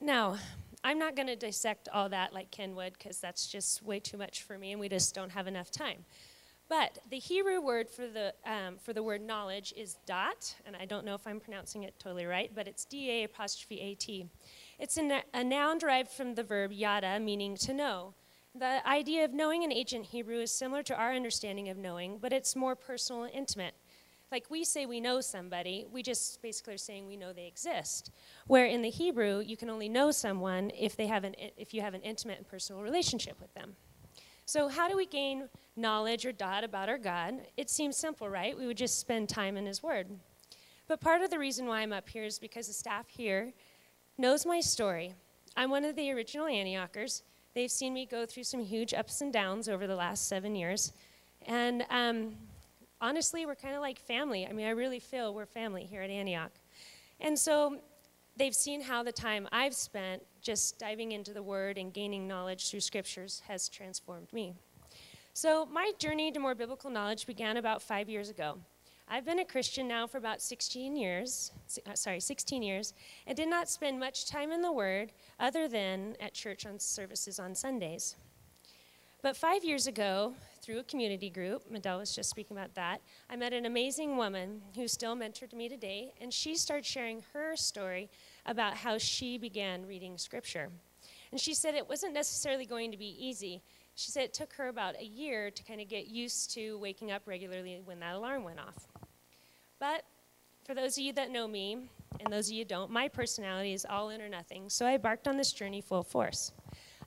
[0.00, 0.38] Now,
[0.82, 4.16] I'm not going to dissect all that like Ken would because that's just way too
[4.16, 6.04] much for me and we just don't have enough time.
[6.68, 10.86] But the Hebrew word for the, um, for the word knowledge is dot, and I
[10.86, 14.26] don't know if I'm pronouncing it totally right, but it's D A apostrophe A T.
[14.78, 18.14] It's a, a noun derived from the verb yada, meaning to know.
[18.54, 22.32] The idea of knowing in ancient Hebrew is similar to our understanding of knowing, but
[22.32, 23.74] it's more personal and intimate
[24.34, 28.10] like we say we know somebody, we just basically are saying we know they exist.
[28.48, 31.82] Where in the Hebrew, you can only know someone if, they have an, if you
[31.82, 33.76] have an intimate and personal relationship with them.
[34.44, 37.46] So, how do we gain knowledge or dot about our God?
[37.56, 38.58] It seems simple, right?
[38.58, 40.08] We would just spend time in His Word.
[40.88, 43.52] But part of the reason why I'm up here is because the staff here
[44.18, 45.14] knows my story.
[45.56, 47.22] I'm one of the original Antiochers.
[47.54, 50.92] They've seen me go through some huge ups and downs over the last seven years.
[51.46, 52.34] And um,
[53.04, 54.46] honestly, we're kind of like family.
[54.46, 56.52] I mean, I really feel we're family here at Antioch.
[57.20, 57.78] And so
[58.36, 62.70] they've seen how the time I've spent just diving into the Word and gaining knowledge
[62.70, 64.54] through scriptures has transformed me.
[65.34, 68.58] So my journey to more biblical knowledge began about five years ago.
[69.06, 71.52] I've been a Christian now for about 16 years,
[71.86, 72.94] uh, sorry, 16 years,
[73.26, 77.38] and did not spend much time in the Word other than at church on services
[77.38, 78.16] on Sundays.
[79.24, 83.36] But five years ago, through a community group, Medell was just speaking about that, I
[83.36, 88.10] met an amazing woman who still mentored me today, and she started sharing her story
[88.44, 90.68] about how she began reading scripture.
[91.32, 93.62] And she said it wasn't necessarily going to be easy.
[93.94, 97.10] She said it took her about a year to kind of get used to waking
[97.10, 98.86] up regularly when that alarm went off.
[99.80, 100.02] But
[100.66, 101.88] for those of you that know me,
[102.20, 105.26] and those of you don't, my personality is all in or nothing, so I embarked
[105.26, 106.52] on this journey full force.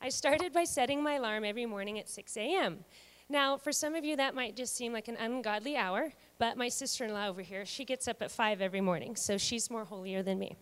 [0.01, 2.85] I started by setting my alarm every morning at 6 a.m.
[3.29, 6.69] Now, for some of you, that might just seem like an ungodly hour, but my
[6.69, 9.83] sister in law over here, she gets up at 5 every morning, so she's more
[9.83, 10.55] holier than me.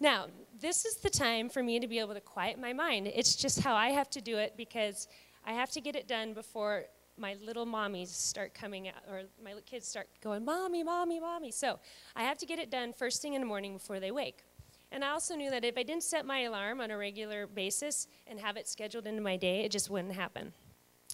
[0.00, 0.26] Now,
[0.60, 3.08] this is the time for me to be able to quiet my mind.
[3.14, 5.08] It's just how I have to do it because
[5.44, 6.84] I have to get it done before
[7.16, 11.50] my little mommies start coming out, or my kids start going, Mommy, Mommy, Mommy.
[11.50, 11.80] So
[12.14, 14.44] I have to get it done first thing in the morning before they wake.
[14.90, 18.08] And I also knew that if I didn't set my alarm on a regular basis
[18.26, 20.52] and have it scheduled into my day, it just wouldn't happen.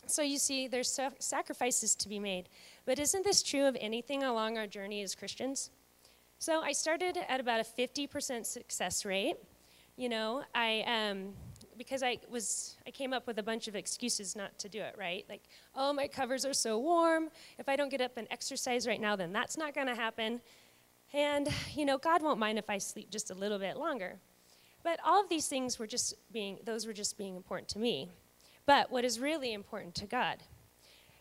[0.06, 2.48] So you see, there's sacrifices to be made.
[2.84, 5.70] But isn't this true of anything along our journey as Christians?
[6.38, 9.36] So I started at about a 50% success rate.
[9.96, 11.32] You know, I um,
[11.78, 14.96] because I was I came up with a bunch of excuses not to do it,
[14.98, 15.24] right?
[15.28, 15.42] Like,
[15.74, 17.30] oh, my covers are so warm.
[17.58, 20.40] If I don't get up and exercise right now, then that's not going to happen.
[21.14, 24.18] And, you know, God won't mind if I sleep just a little bit longer.
[24.82, 28.10] But all of these things were just being those were just being important to me.
[28.66, 30.42] But what is really important to God?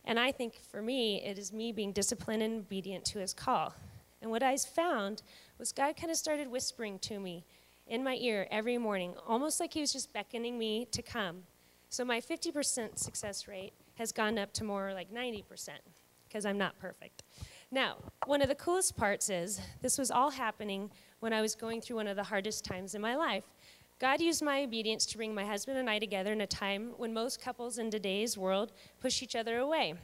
[0.04, 3.76] And I think for me, it is me being disciplined and obedient to his call.
[4.22, 5.22] And what I found
[5.60, 7.46] was God kind of started whispering to me
[7.88, 11.44] in my ear every morning, almost like he was just beckoning me to come.
[11.90, 15.70] So my 50% success rate has gone up to more like 90%
[16.28, 17.23] because I'm not perfect.
[17.74, 17.96] Now,
[18.28, 21.96] one of the coolest parts is this was all happening when I was going through
[21.96, 23.46] one of the hardest times in my life.
[23.98, 27.16] God used my obedience to bring my husband and I together in a time when
[27.16, 29.96] most couples in today's world push each other away.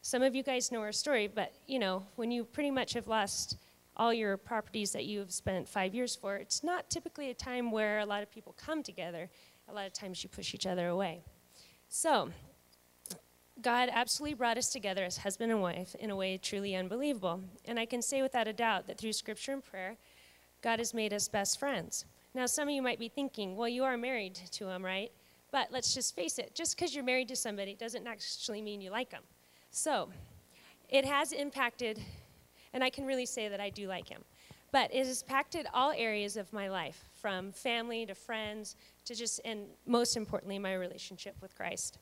[0.00, 3.08] Some of you guys know our story, but you know, when you pretty much have
[3.08, 3.56] lost
[3.96, 7.98] all your properties that you've spent five years for, it's not typically a time where
[7.98, 9.28] a lot of people come together.
[9.68, 11.24] A lot of times you push each other away.
[11.88, 12.30] So,
[13.62, 17.40] God absolutely brought us together as husband and wife in a way truly unbelievable.
[17.64, 19.96] And I can say without a doubt that through scripture and prayer,
[20.62, 22.04] God has made us best friends.
[22.34, 25.12] Now, some of you might be thinking, well, you are married to him, right?
[25.50, 28.90] But let's just face it, just because you're married to somebody doesn't actually mean you
[28.90, 29.22] like them.
[29.70, 30.08] So,
[30.88, 32.00] it has impacted
[32.72, 34.24] and I can really say that I do like him.
[34.70, 39.40] But it has impacted all areas of my life, from family to friends to just,
[39.44, 41.98] and most importantly, my relationship with Christ.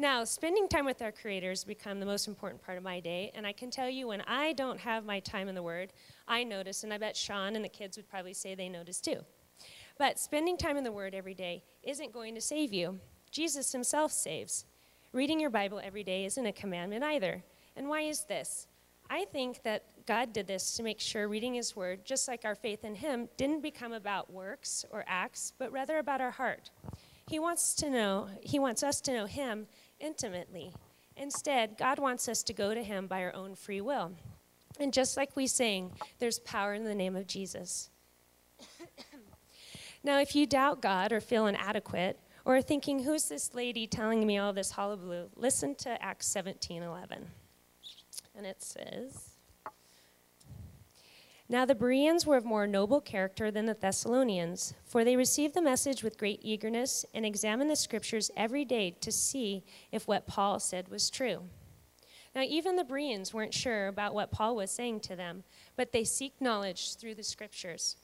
[0.00, 3.32] Now, spending time with our Creator has become the most important part of my day,
[3.34, 5.92] and I can tell you when I don't have my time in the Word,
[6.28, 9.24] I notice, and I bet Sean and the kids would probably say they notice too.
[9.98, 13.00] But spending time in the Word every day isn't going to save you.
[13.32, 14.66] Jesus Himself saves.
[15.12, 17.42] Reading your Bible every day isn't a commandment either.
[17.74, 18.68] And why is this?
[19.10, 22.54] I think that God did this to make sure reading His Word, just like our
[22.54, 26.70] faith in Him, didn't become about works or acts, but rather about our heart.
[27.28, 29.66] He wants to know, He wants us to know Him
[30.00, 30.72] intimately.
[31.16, 34.12] Instead, God wants us to go to Him by our own free will.
[34.80, 37.90] And just like we sing, there's power in the name of Jesus.
[40.04, 44.26] now, if you doubt God or feel inadequate, or are thinking, who's this lady telling
[44.26, 45.28] me all this hullabaloo?
[45.36, 47.26] Listen to Acts 17 11
[48.38, 49.37] and it says
[51.50, 55.62] Now the Bereans were of more noble character than the Thessalonians, for they received the
[55.62, 60.60] message with great eagerness and examined the scriptures every day to see if what Paul
[60.60, 61.44] said was true.
[62.34, 65.42] Now, even the Bereans weren't sure about what Paul was saying to them,
[65.74, 67.96] but they seek knowledge through the scriptures.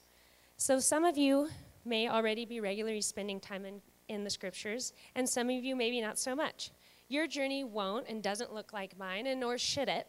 [0.56, 1.48] So, some of you
[1.84, 6.00] may already be regularly spending time in, in the scriptures, and some of you maybe
[6.00, 6.70] not so much.
[7.08, 10.06] Your journey won't and doesn't look like mine, and nor should it.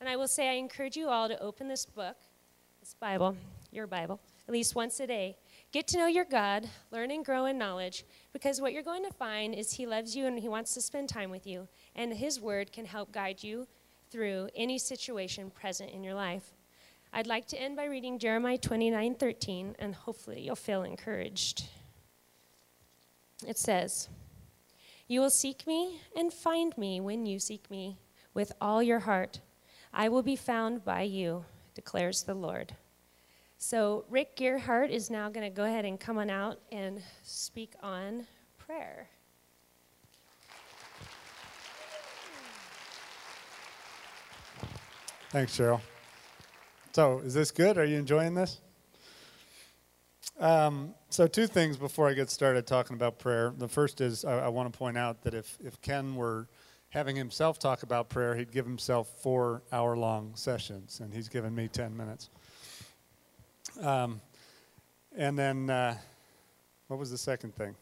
[0.00, 2.16] And I will say, I encourage you all to open this book,
[2.84, 3.34] this Bible,
[3.72, 5.38] your Bible, at least once a day.
[5.72, 9.14] Get to know your God, learn and grow in knowledge, because what you're going to
[9.14, 11.66] find is He loves you and He wants to spend time with you,
[11.96, 13.66] and His Word can help guide you
[14.10, 16.52] through any situation present in your life.
[17.10, 21.64] I'd like to end by reading Jeremiah 29 13, and hopefully you'll feel encouraged.
[23.48, 24.10] It says,
[25.08, 27.96] You will seek me and find me when you seek me
[28.34, 29.40] with all your heart.
[29.90, 32.74] I will be found by you, declares the Lord.
[33.56, 37.74] So, Rick Gearhart is now going to go ahead and come on out and speak
[37.82, 38.26] on
[38.58, 39.08] prayer.
[45.30, 45.80] Thanks, Cheryl.
[46.92, 47.78] So, is this good?
[47.78, 48.60] Are you enjoying this?
[50.38, 53.52] Um, so, two things before I get started talking about prayer.
[53.56, 56.48] The first is I, I want to point out that if, if Ken were
[56.94, 61.52] having himself talk about prayer, he'd give himself four hour long sessions, and he's given
[61.52, 62.30] me 10 minutes.
[63.82, 64.20] Um,
[65.16, 65.96] and then, uh,
[66.86, 67.74] what was the second thing?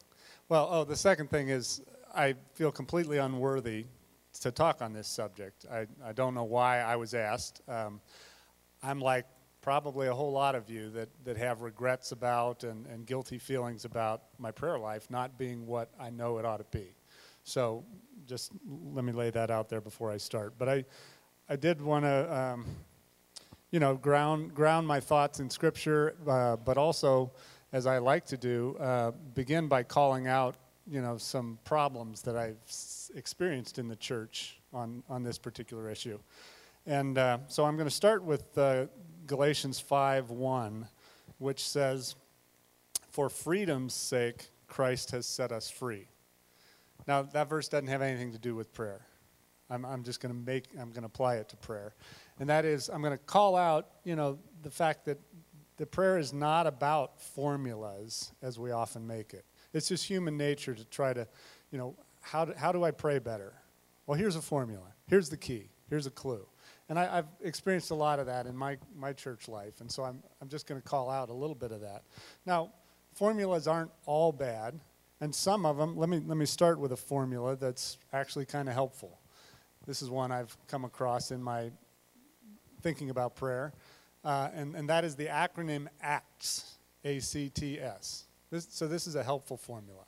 [0.49, 1.79] Well, oh, the second thing is
[2.15, 3.85] I feel completely unworthy
[4.41, 5.67] to talk on this subject.
[5.71, 7.61] I, I don't know why I was asked.
[7.67, 8.01] Um,
[8.81, 9.27] I'm like
[9.61, 13.85] probably a whole lot of you that, that have regrets about and, and guilty feelings
[13.85, 16.95] about my prayer life not being what I know it ought to be.
[17.43, 17.83] So
[18.27, 20.53] just let me lay that out there before I start.
[20.57, 20.85] But I,
[21.49, 22.65] I did want to, um,
[23.71, 27.31] you know, ground ground my thoughts in Scripture, uh, but also,
[27.71, 30.55] as I like to do, uh, begin by calling out,
[30.87, 32.57] you know, some problems that I've
[33.15, 36.19] experienced in the church on, on this particular issue.
[36.85, 38.85] And uh, so I'm going to start with uh,
[39.25, 40.87] Galatians 5 1,
[41.37, 42.15] which says,
[43.09, 46.07] For freedom's sake, Christ has set us free.
[47.07, 49.05] Now, that verse doesn't have anything to do with prayer.
[49.69, 51.95] I'm, I'm just going to make, I'm going to apply it to prayer.
[52.39, 55.19] And that is, I'm going to call out, you know, the fact that
[55.77, 59.45] the prayer is not about formulas as we often make it.
[59.73, 61.27] It's just human nature to try to,
[61.71, 63.53] you know, how do, how do I pray better?
[64.05, 64.85] Well, here's a formula.
[65.07, 65.69] Here's the key.
[65.89, 66.45] Here's a clue.
[66.89, 69.81] And I, have experienced a lot of that in my, my church life.
[69.81, 72.03] And so I'm, I'm just going to call out a little bit of that.
[72.45, 72.71] Now,
[73.13, 74.79] formulas aren't all bad.
[75.23, 78.67] And some of them, let me, let me start with a formula that's actually kind
[78.67, 79.21] of helpful.
[79.87, 81.71] This is one I've come across in my
[82.81, 83.71] thinking about prayer,
[84.25, 88.25] uh, and, and that is the acronym ACTS, A C T S.
[88.67, 90.03] So this is a helpful formula.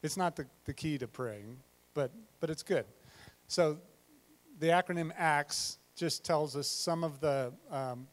[0.00, 1.56] It's not the, the key to praying,
[1.92, 2.84] but, but it's good.
[3.48, 3.78] So
[4.60, 8.06] the acronym ACTS just tells us some of the um,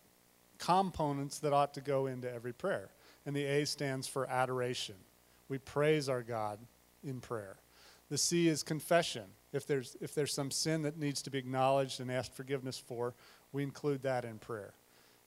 [0.57, 2.89] components that ought to go into every prayer.
[3.27, 4.95] And the A stands for adoration.
[5.49, 6.59] We praise our God
[7.03, 7.57] in prayer.
[8.09, 9.25] The C is confession.
[9.51, 13.15] If there's, if there's some sin that needs to be acknowledged and asked forgiveness for,
[13.51, 14.73] we include that in prayer.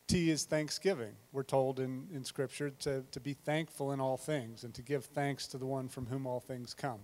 [0.07, 1.13] T is thanksgiving.
[1.33, 5.05] We're told in, in Scripture to, to be thankful in all things and to give
[5.05, 7.01] thanks to the one from whom all things come.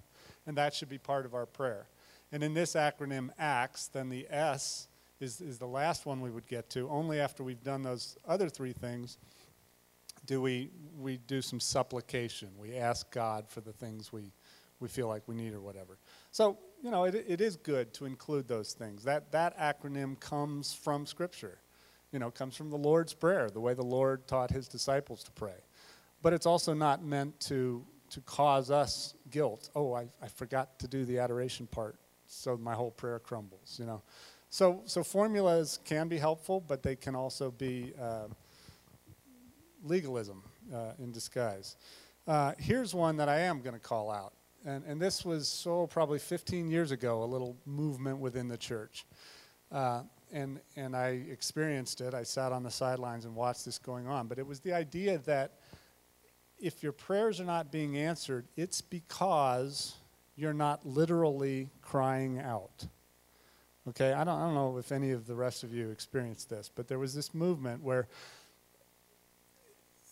[0.47, 1.87] And that should be part of our prayer.
[2.33, 4.89] And in this acronym ACTS, then the S
[5.21, 6.89] is, is the last one we would get to.
[6.89, 9.19] Only after we've done those other three things
[10.29, 12.51] do we, we do some supplication.
[12.57, 14.31] We ask God for the things we,
[14.79, 15.99] we feel like we need or whatever.
[16.31, 19.03] So, you know, it, it is good to include those things.
[19.05, 21.59] That, that acronym comes from Scripture.
[22.13, 25.31] You know, comes from the Lord's Prayer, the way the Lord taught his disciples to
[25.33, 25.65] pray.
[26.23, 29.71] But it's also not meant to, to cause us guilt.
[29.75, 33.87] Oh, I, I forgot to do the adoration part, so my whole prayer crumbles, you
[33.87, 34.03] know.
[34.51, 38.29] So, so formulas can be helpful, but they can also be uh,
[39.85, 40.43] legalism
[40.75, 41.77] uh, in disguise.
[42.27, 44.35] Uh, here's one that I am going to call out.
[44.65, 49.07] And, and this was so probably 15 years ago, a little movement within the church.
[49.71, 50.03] Uh,
[50.33, 52.13] and, and I experienced it.
[52.13, 54.27] I sat on the sidelines and watched this going on.
[54.27, 55.53] But it was the idea that
[56.59, 59.95] if your prayers are not being answered, it's because
[60.37, 62.87] you're not literally crying out.
[63.89, 66.71] Okay, I don't, I don't know if any of the rest of you experienced this,
[66.75, 68.07] but there was this movement where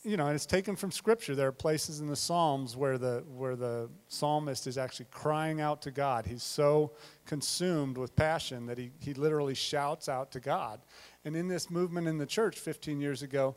[0.06, 1.34] you know, and it's taken from Scripture.
[1.34, 5.82] There are places in the Psalms where the where the psalmist is actually crying out
[5.82, 6.26] to God.
[6.26, 6.92] He's so
[7.26, 10.80] consumed with passion that he he literally shouts out to God.
[11.24, 13.56] And in this movement in the church 15 years ago,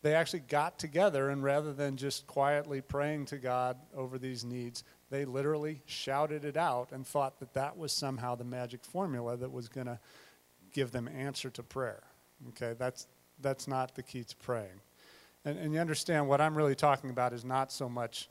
[0.00, 4.84] they actually got together and rather than just quietly praying to God over these needs,
[5.10, 9.52] they literally shouted it out and thought that that was somehow the magic formula that
[9.52, 9.98] was going to
[10.72, 12.04] give them answer to prayer.
[12.48, 13.06] Okay, that's
[13.42, 14.80] that's not the key to praying.
[15.44, 18.28] And, and you understand what I'm really talking about is not so much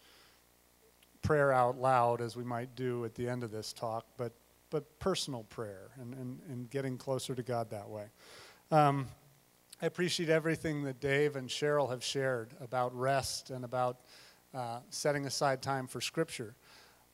[1.21, 4.33] prayer out loud as we might do at the end of this talk, but,
[4.69, 8.05] but personal prayer and, and, and getting closer to God that way.
[8.71, 9.07] Um,
[9.81, 13.97] I appreciate everything that Dave and Cheryl have shared about rest and about
[14.53, 16.55] uh, setting aside time for Scripture.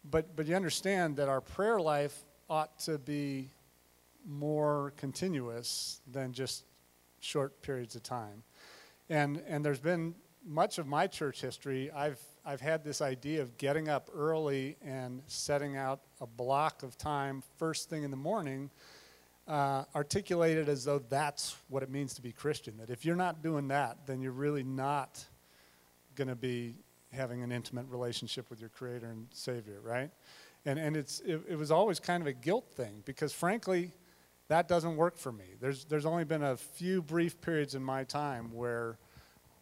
[0.10, 3.50] But, but you understand that our prayer life ought to be
[4.28, 6.66] more continuous than just
[7.20, 8.44] short periods of time.
[9.10, 13.58] And, and there's been much of my church history, I've, I've had this idea of
[13.58, 18.70] getting up early and setting out a block of time first thing in the morning,
[19.48, 22.78] uh, articulated as though that's what it means to be Christian.
[22.78, 25.24] That if you're not doing that, then you're really not
[26.16, 26.76] going to be
[27.12, 30.12] having an intimate relationship with your Creator and Savior, right?
[30.66, 33.92] And, and it's, it, it was always kind of a guilt thing because, frankly,
[34.48, 35.46] that doesn't work for me.
[35.60, 38.98] There's, there's only been a few brief periods in my time where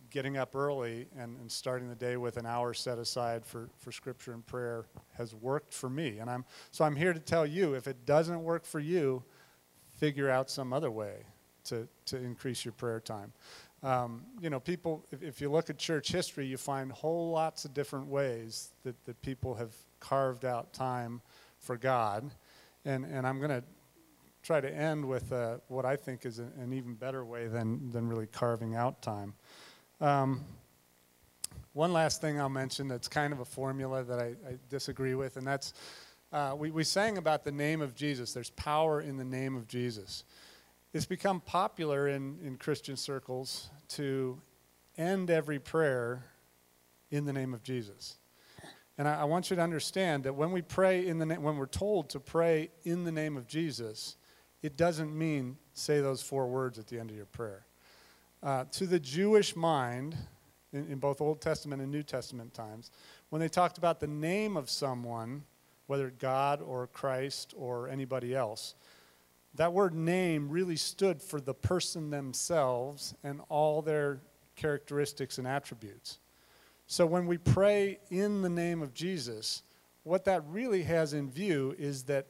[0.10, 3.92] getting up early and, and starting the day with an hour set aside for, for
[3.92, 4.86] scripture and prayer
[5.18, 6.20] has worked for me.
[6.20, 9.24] And I'm, so I'm here to tell you if it doesn't work for you,
[9.98, 11.24] figure out some other way
[11.66, 13.32] to, to increase your prayer time.
[13.82, 17.66] Um, you know, people, if, if you look at church history, you find whole lots
[17.66, 21.22] of different ways that, that people have carved out time
[21.58, 22.32] for God.
[22.86, 23.64] And, and I'm going to
[24.44, 27.90] try to end with uh, what I think is a, an even better way than,
[27.92, 29.34] than really carving out time.
[30.02, 30.44] Um,
[31.72, 35.38] one last thing I'll mention that's kind of a formula that I, I disagree with,
[35.38, 35.74] and that's
[36.32, 38.34] uh, we, we sang about the name of Jesus.
[38.34, 40.24] There's power in the name of Jesus.
[40.92, 44.42] It's become popular in, in Christian circles to
[44.98, 46.26] end every prayer
[47.12, 48.18] in the name of Jesus.
[48.98, 51.58] And I, I want you to understand that when we pray in the na- when
[51.58, 54.18] we're told to pray in the name of Jesus,
[54.64, 57.66] it doesn't mean say those four words at the end of your prayer.
[58.42, 60.18] Uh, to the Jewish mind,
[60.72, 62.90] in, in both Old Testament and New Testament times,
[63.30, 65.44] when they talked about the name of someone,
[65.88, 68.76] whether God or Christ or anybody else,
[69.56, 74.22] that word name really stood for the person themselves and all their
[74.56, 76.20] characteristics and attributes.
[76.88, 79.64] So when we pray in the name of Jesus,
[80.04, 82.28] what that really has in view is that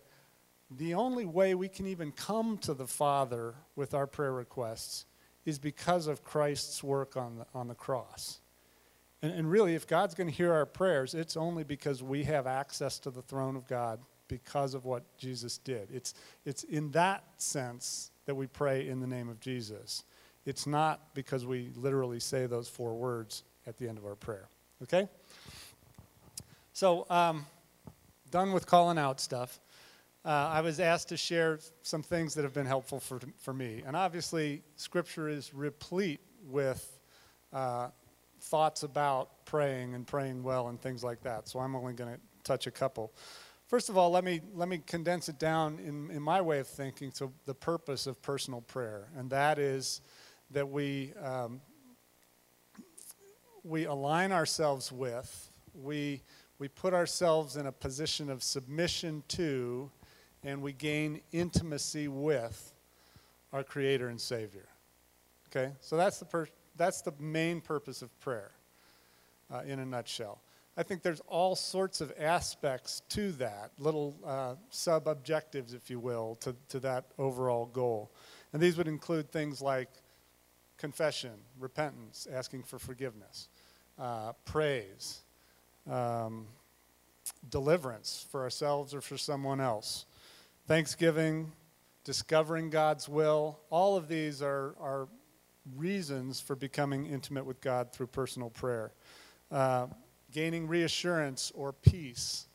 [0.78, 5.06] the only way we can even come to the Father with our prayer requests
[5.46, 8.40] is because of Christ's work on the, on the cross.
[9.22, 12.48] And, and really, if God's going to hear our prayers, it's only because we have
[12.48, 15.90] access to the throne of God because of what Jesus did.
[15.92, 16.14] It's,
[16.46, 20.04] it's in that sense that we pray in the name of Jesus.
[20.46, 24.48] It's not because we literally say those four words at the end of our prayer.
[24.82, 25.08] Okay?
[26.74, 27.46] So, um,
[28.32, 29.60] done with calling out stuff.
[30.26, 33.84] Uh, I was asked to share some things that have been helpful for, for me.
[33.86, 37.00] And obviously, Scripture is replete with
[37.52, 37.90] uh,
[38.40, 41.50] thoughts about praying and praying well and things like that.
[41.50, 43.12] So I'm only going to touch a couple.
[43.68, 46.68] First of all, let me, let me condense it down in, in my way of
[46.68, 49.10] thinking to the purpose of personal prayer.
[49.18, 50.00] And that is
[50.52, 51.60] that we, um,
[53.64, 56.22] we align ourselves with, we,
[56.60, 59.92] we put ourselves in a position of submission to,
[60.44, 62.74] and we gain intimacy with
[63.52, 64.68] our Creator and Savior.
[65.50, 65.72] Okay?
[65.80, 68.52] So that's the, per- that's the main purpose of prayer
[69.54, 70.42] uh, in a nutshell.
[70.76, 76.00] I think there's all sorts of aspects to that, little uh, sub objectives, if you
[76.00, 78.12] will, to, to that overall goal.
[78.54, 79.90] And these would include things like
[80.78, 83.50] confession, repentance, asking for forgiveness,
[84.00, 85.22] uh, praise,
[85.90, 86.48] um,
[87.50, 90.06] deliverance for ourselves or for someone else,
[90.66, 91.52] thanksgiving,
[92.04, 93.60] discovering God's will.
[93.70, 95.08] All of these are, are
[95.76, 98.94] reasons for becoming intimate with God through personal prayer.
[99.52, 99.88] Uh,
[100.32, 102.48] gaining reassurance or peace,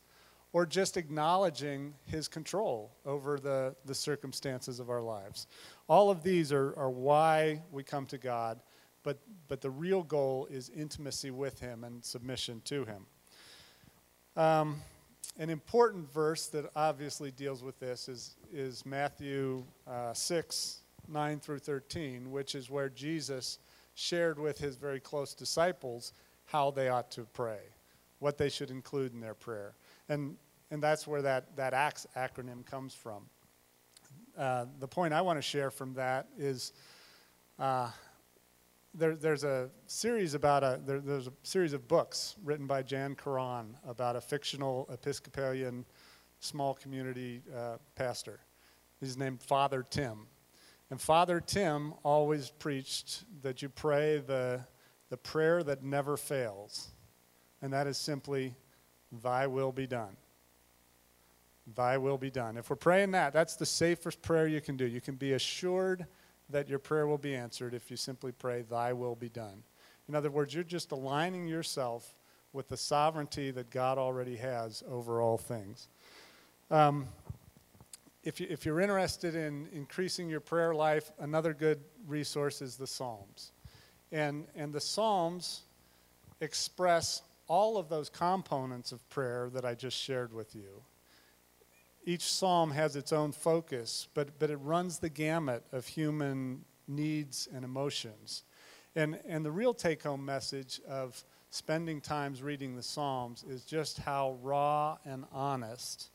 [0.51, 5.47] or just acknowledging his control over the, the circumstances of our lives.
[5.87, 8.59] All of these are, are why we come to God,
[9.03, 13.05] but, but the real goal is intimacy with him and submission to him.
[14.35, 14.81] Um,
[15.37, 21.59] an important verse that obviously deals with this is, is Matthew uh, 6, 9 through
[21.59, 23.59] 13, which is where Jesus
[23.95, 26.13] shared with his very close disciples
[26.45, 27.59] how they ought to pray,
[28.19, 29.75] what they should include in their prayer.
[30.07, 30.35] And,
[30.71, 33.23] and that's where that, that ACTS acronym comes from.
[34.37, 36.71] Uh, the point I want to share from that is
[37.59, 37.89] uh,
[38.93, 43.15] there, there's a series about a there, there's a series of books written by Jan
[43.15, 45.85] Karon about a fictional Episcopalian
[46.39, 48.39] small community uh, pastor.
[48.99, 50.27] He's named Father Tim,
[50.89, 54.61] and Father Tim always preached that you pray the
[55.09, 56.89] the prayer that never fails,
[57.61, 58.55] and that is simply,
[59.23, 60.17] Thy will be done.
[61.75, 62.57] Thy will be done.
[62.57, 64.85] If we're praying that, that's the safest prayer you can do.
[64.85, 66.07] You can be assured
[66.49, 69.63] that your prayer will be answered if you simply pray, Thy will be done.
[70.07, 72.15] In other words, you're just aligning yourself
[72.51, 75.87] with the sovereignty that God already has over all things.
[76.71, 77.07] Um,
[78.23, 82.87] if, you, if you're interested in increasing your prayer life, another good resource is the
[82.87, 83.51] Psalms.
[84.11, 85.61] And, and the Psalms
[86.41, 90.83] express all of those components of prayer that I just shared with you.
[92.09, 97.47] Each psalm has its own focus, but, but it runs the gamut of human needs
[97.53, 98.45] and emotions.
[98.95, 103.99] And, and the real take home message of spending times reading the Psalms is just
[103.99, 106.09] how raw and honest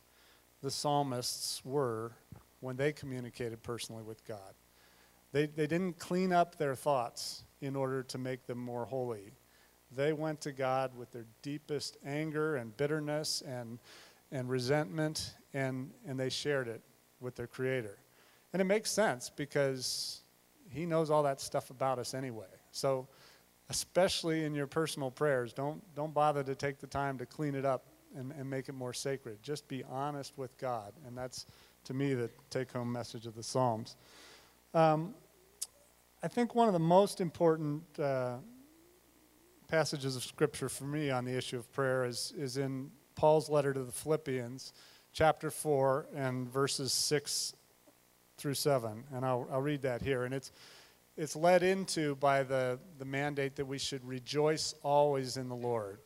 [0.62, 2.10] the psalmists were
[2.58, 4.54] when they communicated personally with God.
[5.30, 9.30] They, they didn't clean up their thoughts in order to make them more holy.
[9.94, 13.78] They went to God with their deepest anger and bitterness and,
[14.32, 16.82] and resentment, and, and they shared it
[17.20, 17.98] with their Creator.
[18.52, 20.20] And it makes sense because
[20.68, 22.46] He knows all that stuff about us anyway.
[22.72, 23.08] So,
[23.70, 27.64] especially in your personal prayers, don't, don't bother to take the time to clean it
[27.64, 29.42] up and, and make it more sacred.
[29.42, 30.92] Just be honest with God.
[31.06, 31.46] And that's,
[31.84, 33.96] to me, the take home message of the Psalms.
[34.74, 35.14] Um,
[36.22, 38.36] I think one of the most important uh,
[39.68, 43.72] passages of Scripture for me on the issue of prayer is, is in Paul's letter
[43.72, 44.72] to the Philippians,
[45.14, 47.54] chapter 4, and verses 6
[48.36, 49.04] through 7.
[49.14, 50.24] And I'll, I'll read that here.
[50.24, 50.50] And it's,
[51.16, 56.00] it's led into by the, the mandate that we should rejoice always in the Lord.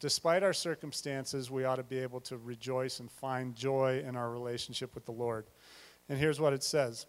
[0.00, 4.30] despite our circumstances, we ought to be able to rejoice and find joy in our
[4.30, 5.44] relationship with the Lord.
[6.08, 7.06] And here's what it says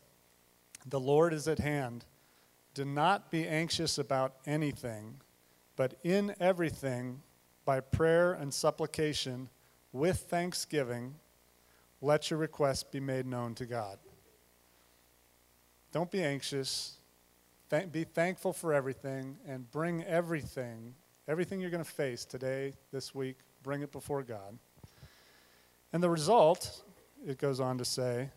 [0.85, 2.05] The Lord is at hand.
[2.73, 5.21] Do not be anxious about anything,
[5.77, 7.21] but in everything,
[7.63, 9.49] by prayer and supplication,
[9.95, 11.15] with thanksgiving,
[12.01, 13.97] let your requests be made known to God.
[15.93, 16.97] Don't be anxious.
[17.69, 20.93] Th- be thankful for everything and bring everything,
[21.29, 24.59] everything you're going to face today, this week, bring it before God.
[25.93, 26.83] And the result,
[27.25, 28.29] it goes on to say,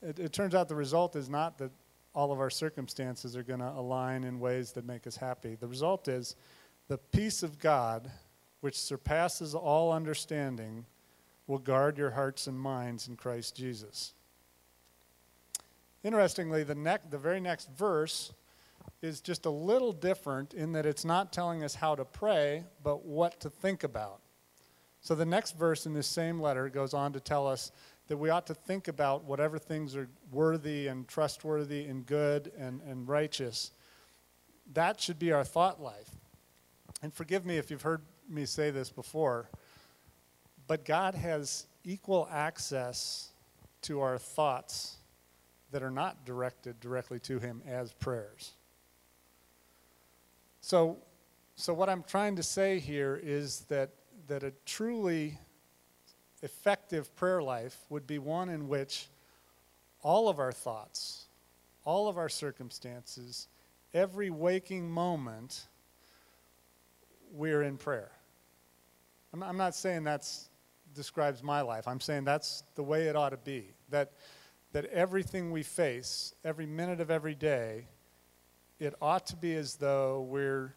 [0.00, 1.72] it, it turns out the result is not that
[2.14, 5.56] all of our circumstances are going to align in ways that make us happy.
[5.56, 6.36] The result is
[6.86, 8.08] the peace of God,
[8.60, 10.84] which surpasses all understanding,
[11.46, 14.14] will guard your hearts and minds in Christ Jesus.
[16.04, 18.32] Interestingly, the, ne- the very next verse
[19.02, 23.04] is just a little different in that it's not telling us how to pray, but
[23.04, 24.20] what to think about.
[25.00, 27.70] So the next verse in this same letter goes on to tell us
[28.08, 32.80] that we ought to think about whatever things are worthy and trustworthy and good and,
[32.82, 33.72] and righteous.
[34.72, 36.10] That should be our thought life.
[37.02, 39.48] And forgive me if you've heard me say this before,
[40.66, 43.30] but God has equal access
[43.82, 44.96] to our thoughts
[45.70, 48.52] that are not directed directly to Him as prayers.
[50.60, 50.98] So,
[51.56, 53.90] so what I'm trying to say here is that,
[54.26, 55.38] that a truly
[56.42, 59.08] effective prayer life would be one in which
[60.02, 61.26] all of our thoughts,
[61.84, 63.48] all of our circumstances,
[63.94, 65.66] every waking moment,
[67.32, 68.10] we're in prayer.
[69.32, 70.26] I'm, I'm not saying that
[70.94, 71.86] describes my life.
[71.86, 73.72] I'm saying that's the way it ought to be.
[73.90, 74.12] That,
[74.72, 77.88] that everything we face, every minute of every day,
[78.78, 80.74] it ought to be as though we're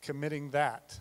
[0.00, 0.98] committing that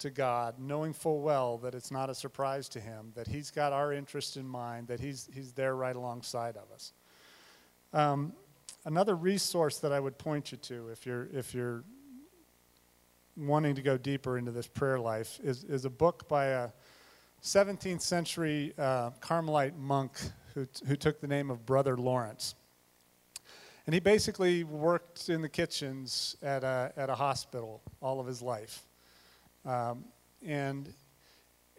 [0.00, 3.72] to God, knowing full well that it's not a surprise to Him, that He's got
[3.72, 6.92] our interest in mind, that He's, he's there right alongside of us.
[7.92, 8.32] Um,
[8.84, 11.84] another resource that I would point you to if you're, if you're
[13.36, 16.68] wanting to go deeper into this prayer life is, is a book by a
[17.42, 20.12] 17th century uh, Carmelite monk
[20.54, 22.54] who, who took the name of Brother Lawrence.
[23.86, 28.40] And he basically worked in the kitchens at a, at a hospital all of his
[28.40, 28.86] life.
[29.64, 30.04] Um,
[30.46, 30.92] and,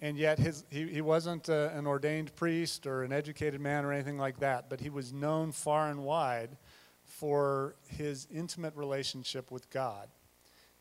[0.01, 3.93] and yet his, he, he wasn't a, an ordained priest or an educated man or
[3.93, 6.57] anything like that, but he was known far and wide
[7.05, 10.09] for his intimate relationship with God.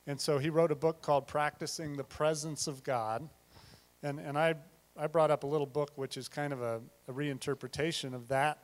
[0.06, 3.28] And so he wrote a book called Practicing the Presence of God.
[4.02, 4.54] And, and I,
[4.96, 8.58] I brought up a little book which is kind of a, a reinterpretation of that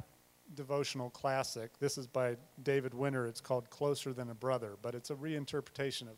[0.55, 1.79] devotional classic.
[1.79, 3.27] This is by David Winter.
[3.27, 6.17] It's called Closer Than a Brother, but it's a reinterpretation of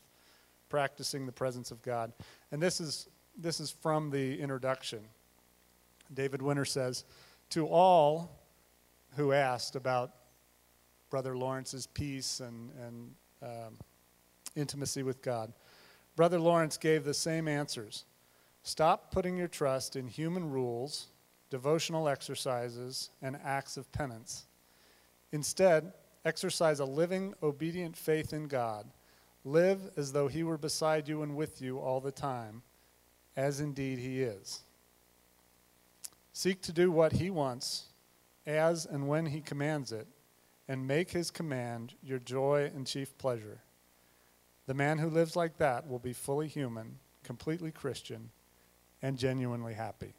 [0.69, 2.13] practicing the presence of God.
[2.53, 5.01] And this is, this is from the introduction.
[6.15, 7.05] David Winter says,
[7.51, 8.41] To all
[9.17, 10.13] who asked about
[11.11, 13.11] Brother Lawrence's peace and, and
[13.43, 13.75] um,
[14.57, 15.53] intimacy with God,
[16.17, 18.05] Brother Lawrence gave the same answers.
[18.63, 21.07] Stop putting your trust in human rules,
[21.49, 24.47] devotional exercises, and acts of penance.
[25.33, 25.93] Instead,
[26.25, 28.87] exercise a living, obedient faith in God
[29.45, 32.63] Live as though he were beside you and with you all the time,
[33.37, 34.61] as indeed he is.
[36.33, 37.87] Seek to do what he wants,
[38.47, 40.07] as and when he commands it,
[40.69, 43.63] and make his command your joy and chief pleasure.
[44.71, 48.31] The man who lives like that will be fully human, completely Christian,
[49.03, 50.15] and genuinely happy.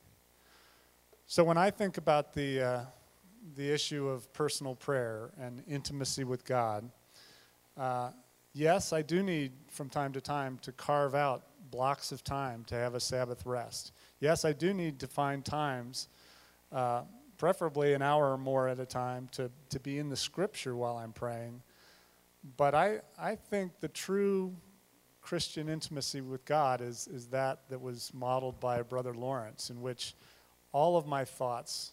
[1.26, 2.82] So when I think about the, uh,
[3.56, 6.92] the issue of personal prayer and intimacy with God,
[7.78, 8.10] uh,
[8.52, 12.76] yes, I do need from time to time to carve out blocks of time to
[12.76, 13.94] have a Sabbath rest.
[14.20, 16.10] Yes, I do need to find times,
[16.74, 17.04] uh,
[17.38, 20.98] preferably an hour or more at a time, to, to be in the scripture while
[20.98, 21.62] I'm praying.
[22.58, 24.56] But I, I think the true
[25.22, 30.16] Christian intimacy with God is, is that that was modeled by Brother Lawrence, in which
[30.72, 31.92] all of my thoughts,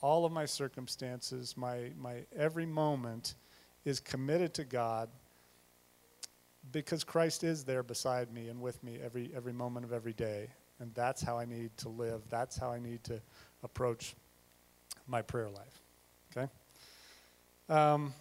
[0.00, 3.34] all of my circumstances, my, my every moment
[3.84, 5.08] is committed to God
[6.72, 10.48] because Christ is there beside me and with me every, every moment of every day.
[10.78, 12.22] And that's how I need to live.
[12.28, 13.20] That's how I need to
[13.62, 14.14] approach
[15.06, 15.82] my prayer life.
[16.30, 16.50] Okay?
[17.68, 18.12] Um,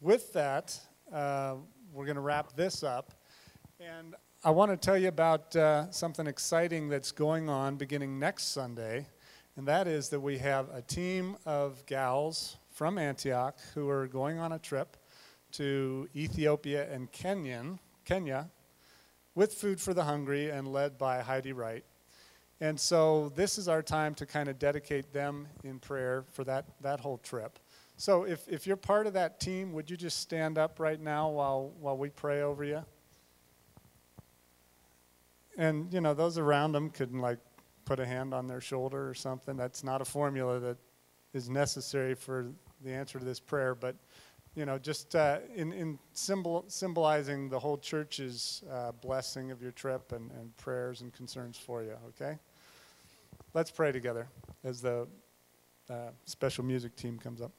[0.00, 0.78] with that,
[1.12, 1.56] uh,
[1.92, 3.12] we're going to wrap this up.
[3.78, 8.52] And I want to tell you about uh, something exciting that's going on beginning next
[8.52, 9.06] Sunday.
[9.56, 14.38] And that is that we have a team of gals from Antioch who are going
[14.38, 14.96] on a trip
[15.52, 18.48] to Ethiopia and Kenyan, Kenya
[19.34, 21.84] with Food for the Hungry and led by Heidi Wright.
[22.60, 26.66] And so this is our time to kind of dedicate them in prayer for that,
[26.82, 27.58] that whole trip.
[28.00, 31.28] So if, if you're part of that team, would you just stand up right now
[31.28, 32.82] while, while we pray over you?
[35.58, 37.36] And, you know, those around them could like
[37.84, 39.54] put a hand on their shoulder or something.
[39.54, 40.78] That's not a formula that
[41.34, 42.46] is necessary for
[42.82, 43.96] the answer to this prayer, but
[44.54, 49.72] you know, just uh, in, in symbol, symbolizing the whole church's uh, blessing of your
[49.72, 52.38] trip and, and prayers and concerns for you, okay?
[53.52, 54.26] Let's pray together
[54.64, 55.06] as the
[55.90, 55.94] uh,
[56.24, 57.52] special music team comes up.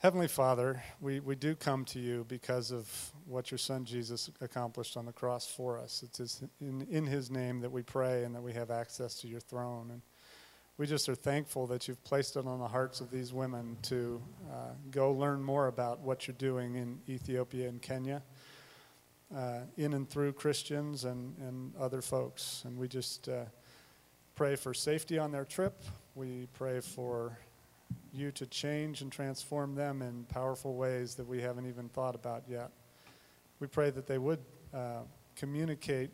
[0.00, 2.88] Heavenly Father, we, we do come to you because of
[3.26, 6.02] what your Son Jesus accomplished on the cross for us.
[6.02, 9.40] It's in, in his name that we pray and that we have access to your
[9.40, 9.90] throne.
[9.90, 10.00] And
[10.78, 14.22] we just are thankful that you've placed it on the hearts of these women to
[14.50, 18.22] uh, go learn more about what you're doing in Ethiopia and Kenya,
[19.36, 22.62] uh, in and through Christians and, and other folks.
[22.64, 23.44] And we just uh,
[24.34, 25.84] pray for safety on their trip.
[26.14, 27.36] We pray for
[28.12, 32.44] you to change and transform them in powerful ways that we haven't even thought about
[32.48, 32.70] yet.
[33.60, 34.40] We pray that they would
[34.74, 35.02] uh,
[35.36, 36.10] communicate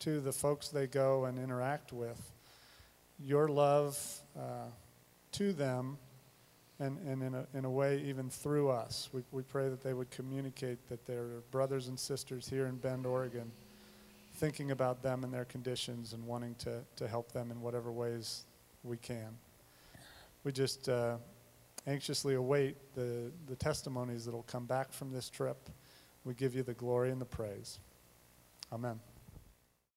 [0.00, 2.20] to the folks they go and interact with
[3.18, 3.98] your love
[4.38, 4.68] uh,
[5.32, 5.98] to them
[6.78, 9.08] and, and in, a, in a way even through us.
[9.12, 13.06] We, we pray that they would communicate that their brothers and sisters here in Bend,
[13.06, 13.50] Oregon,
[14.34, 18.42] thinking about them and their conditions and wanting to, to help them in whatever ways
[18.84, 19.38] we can.
[20.46, 21.16] We just uh,
[21.88, 25.68] anxiously await the, the testimonies that will come back from this trip.
[26.22, 27.80] We give you the glory and the praise.
[28.72, 29.00] Amen.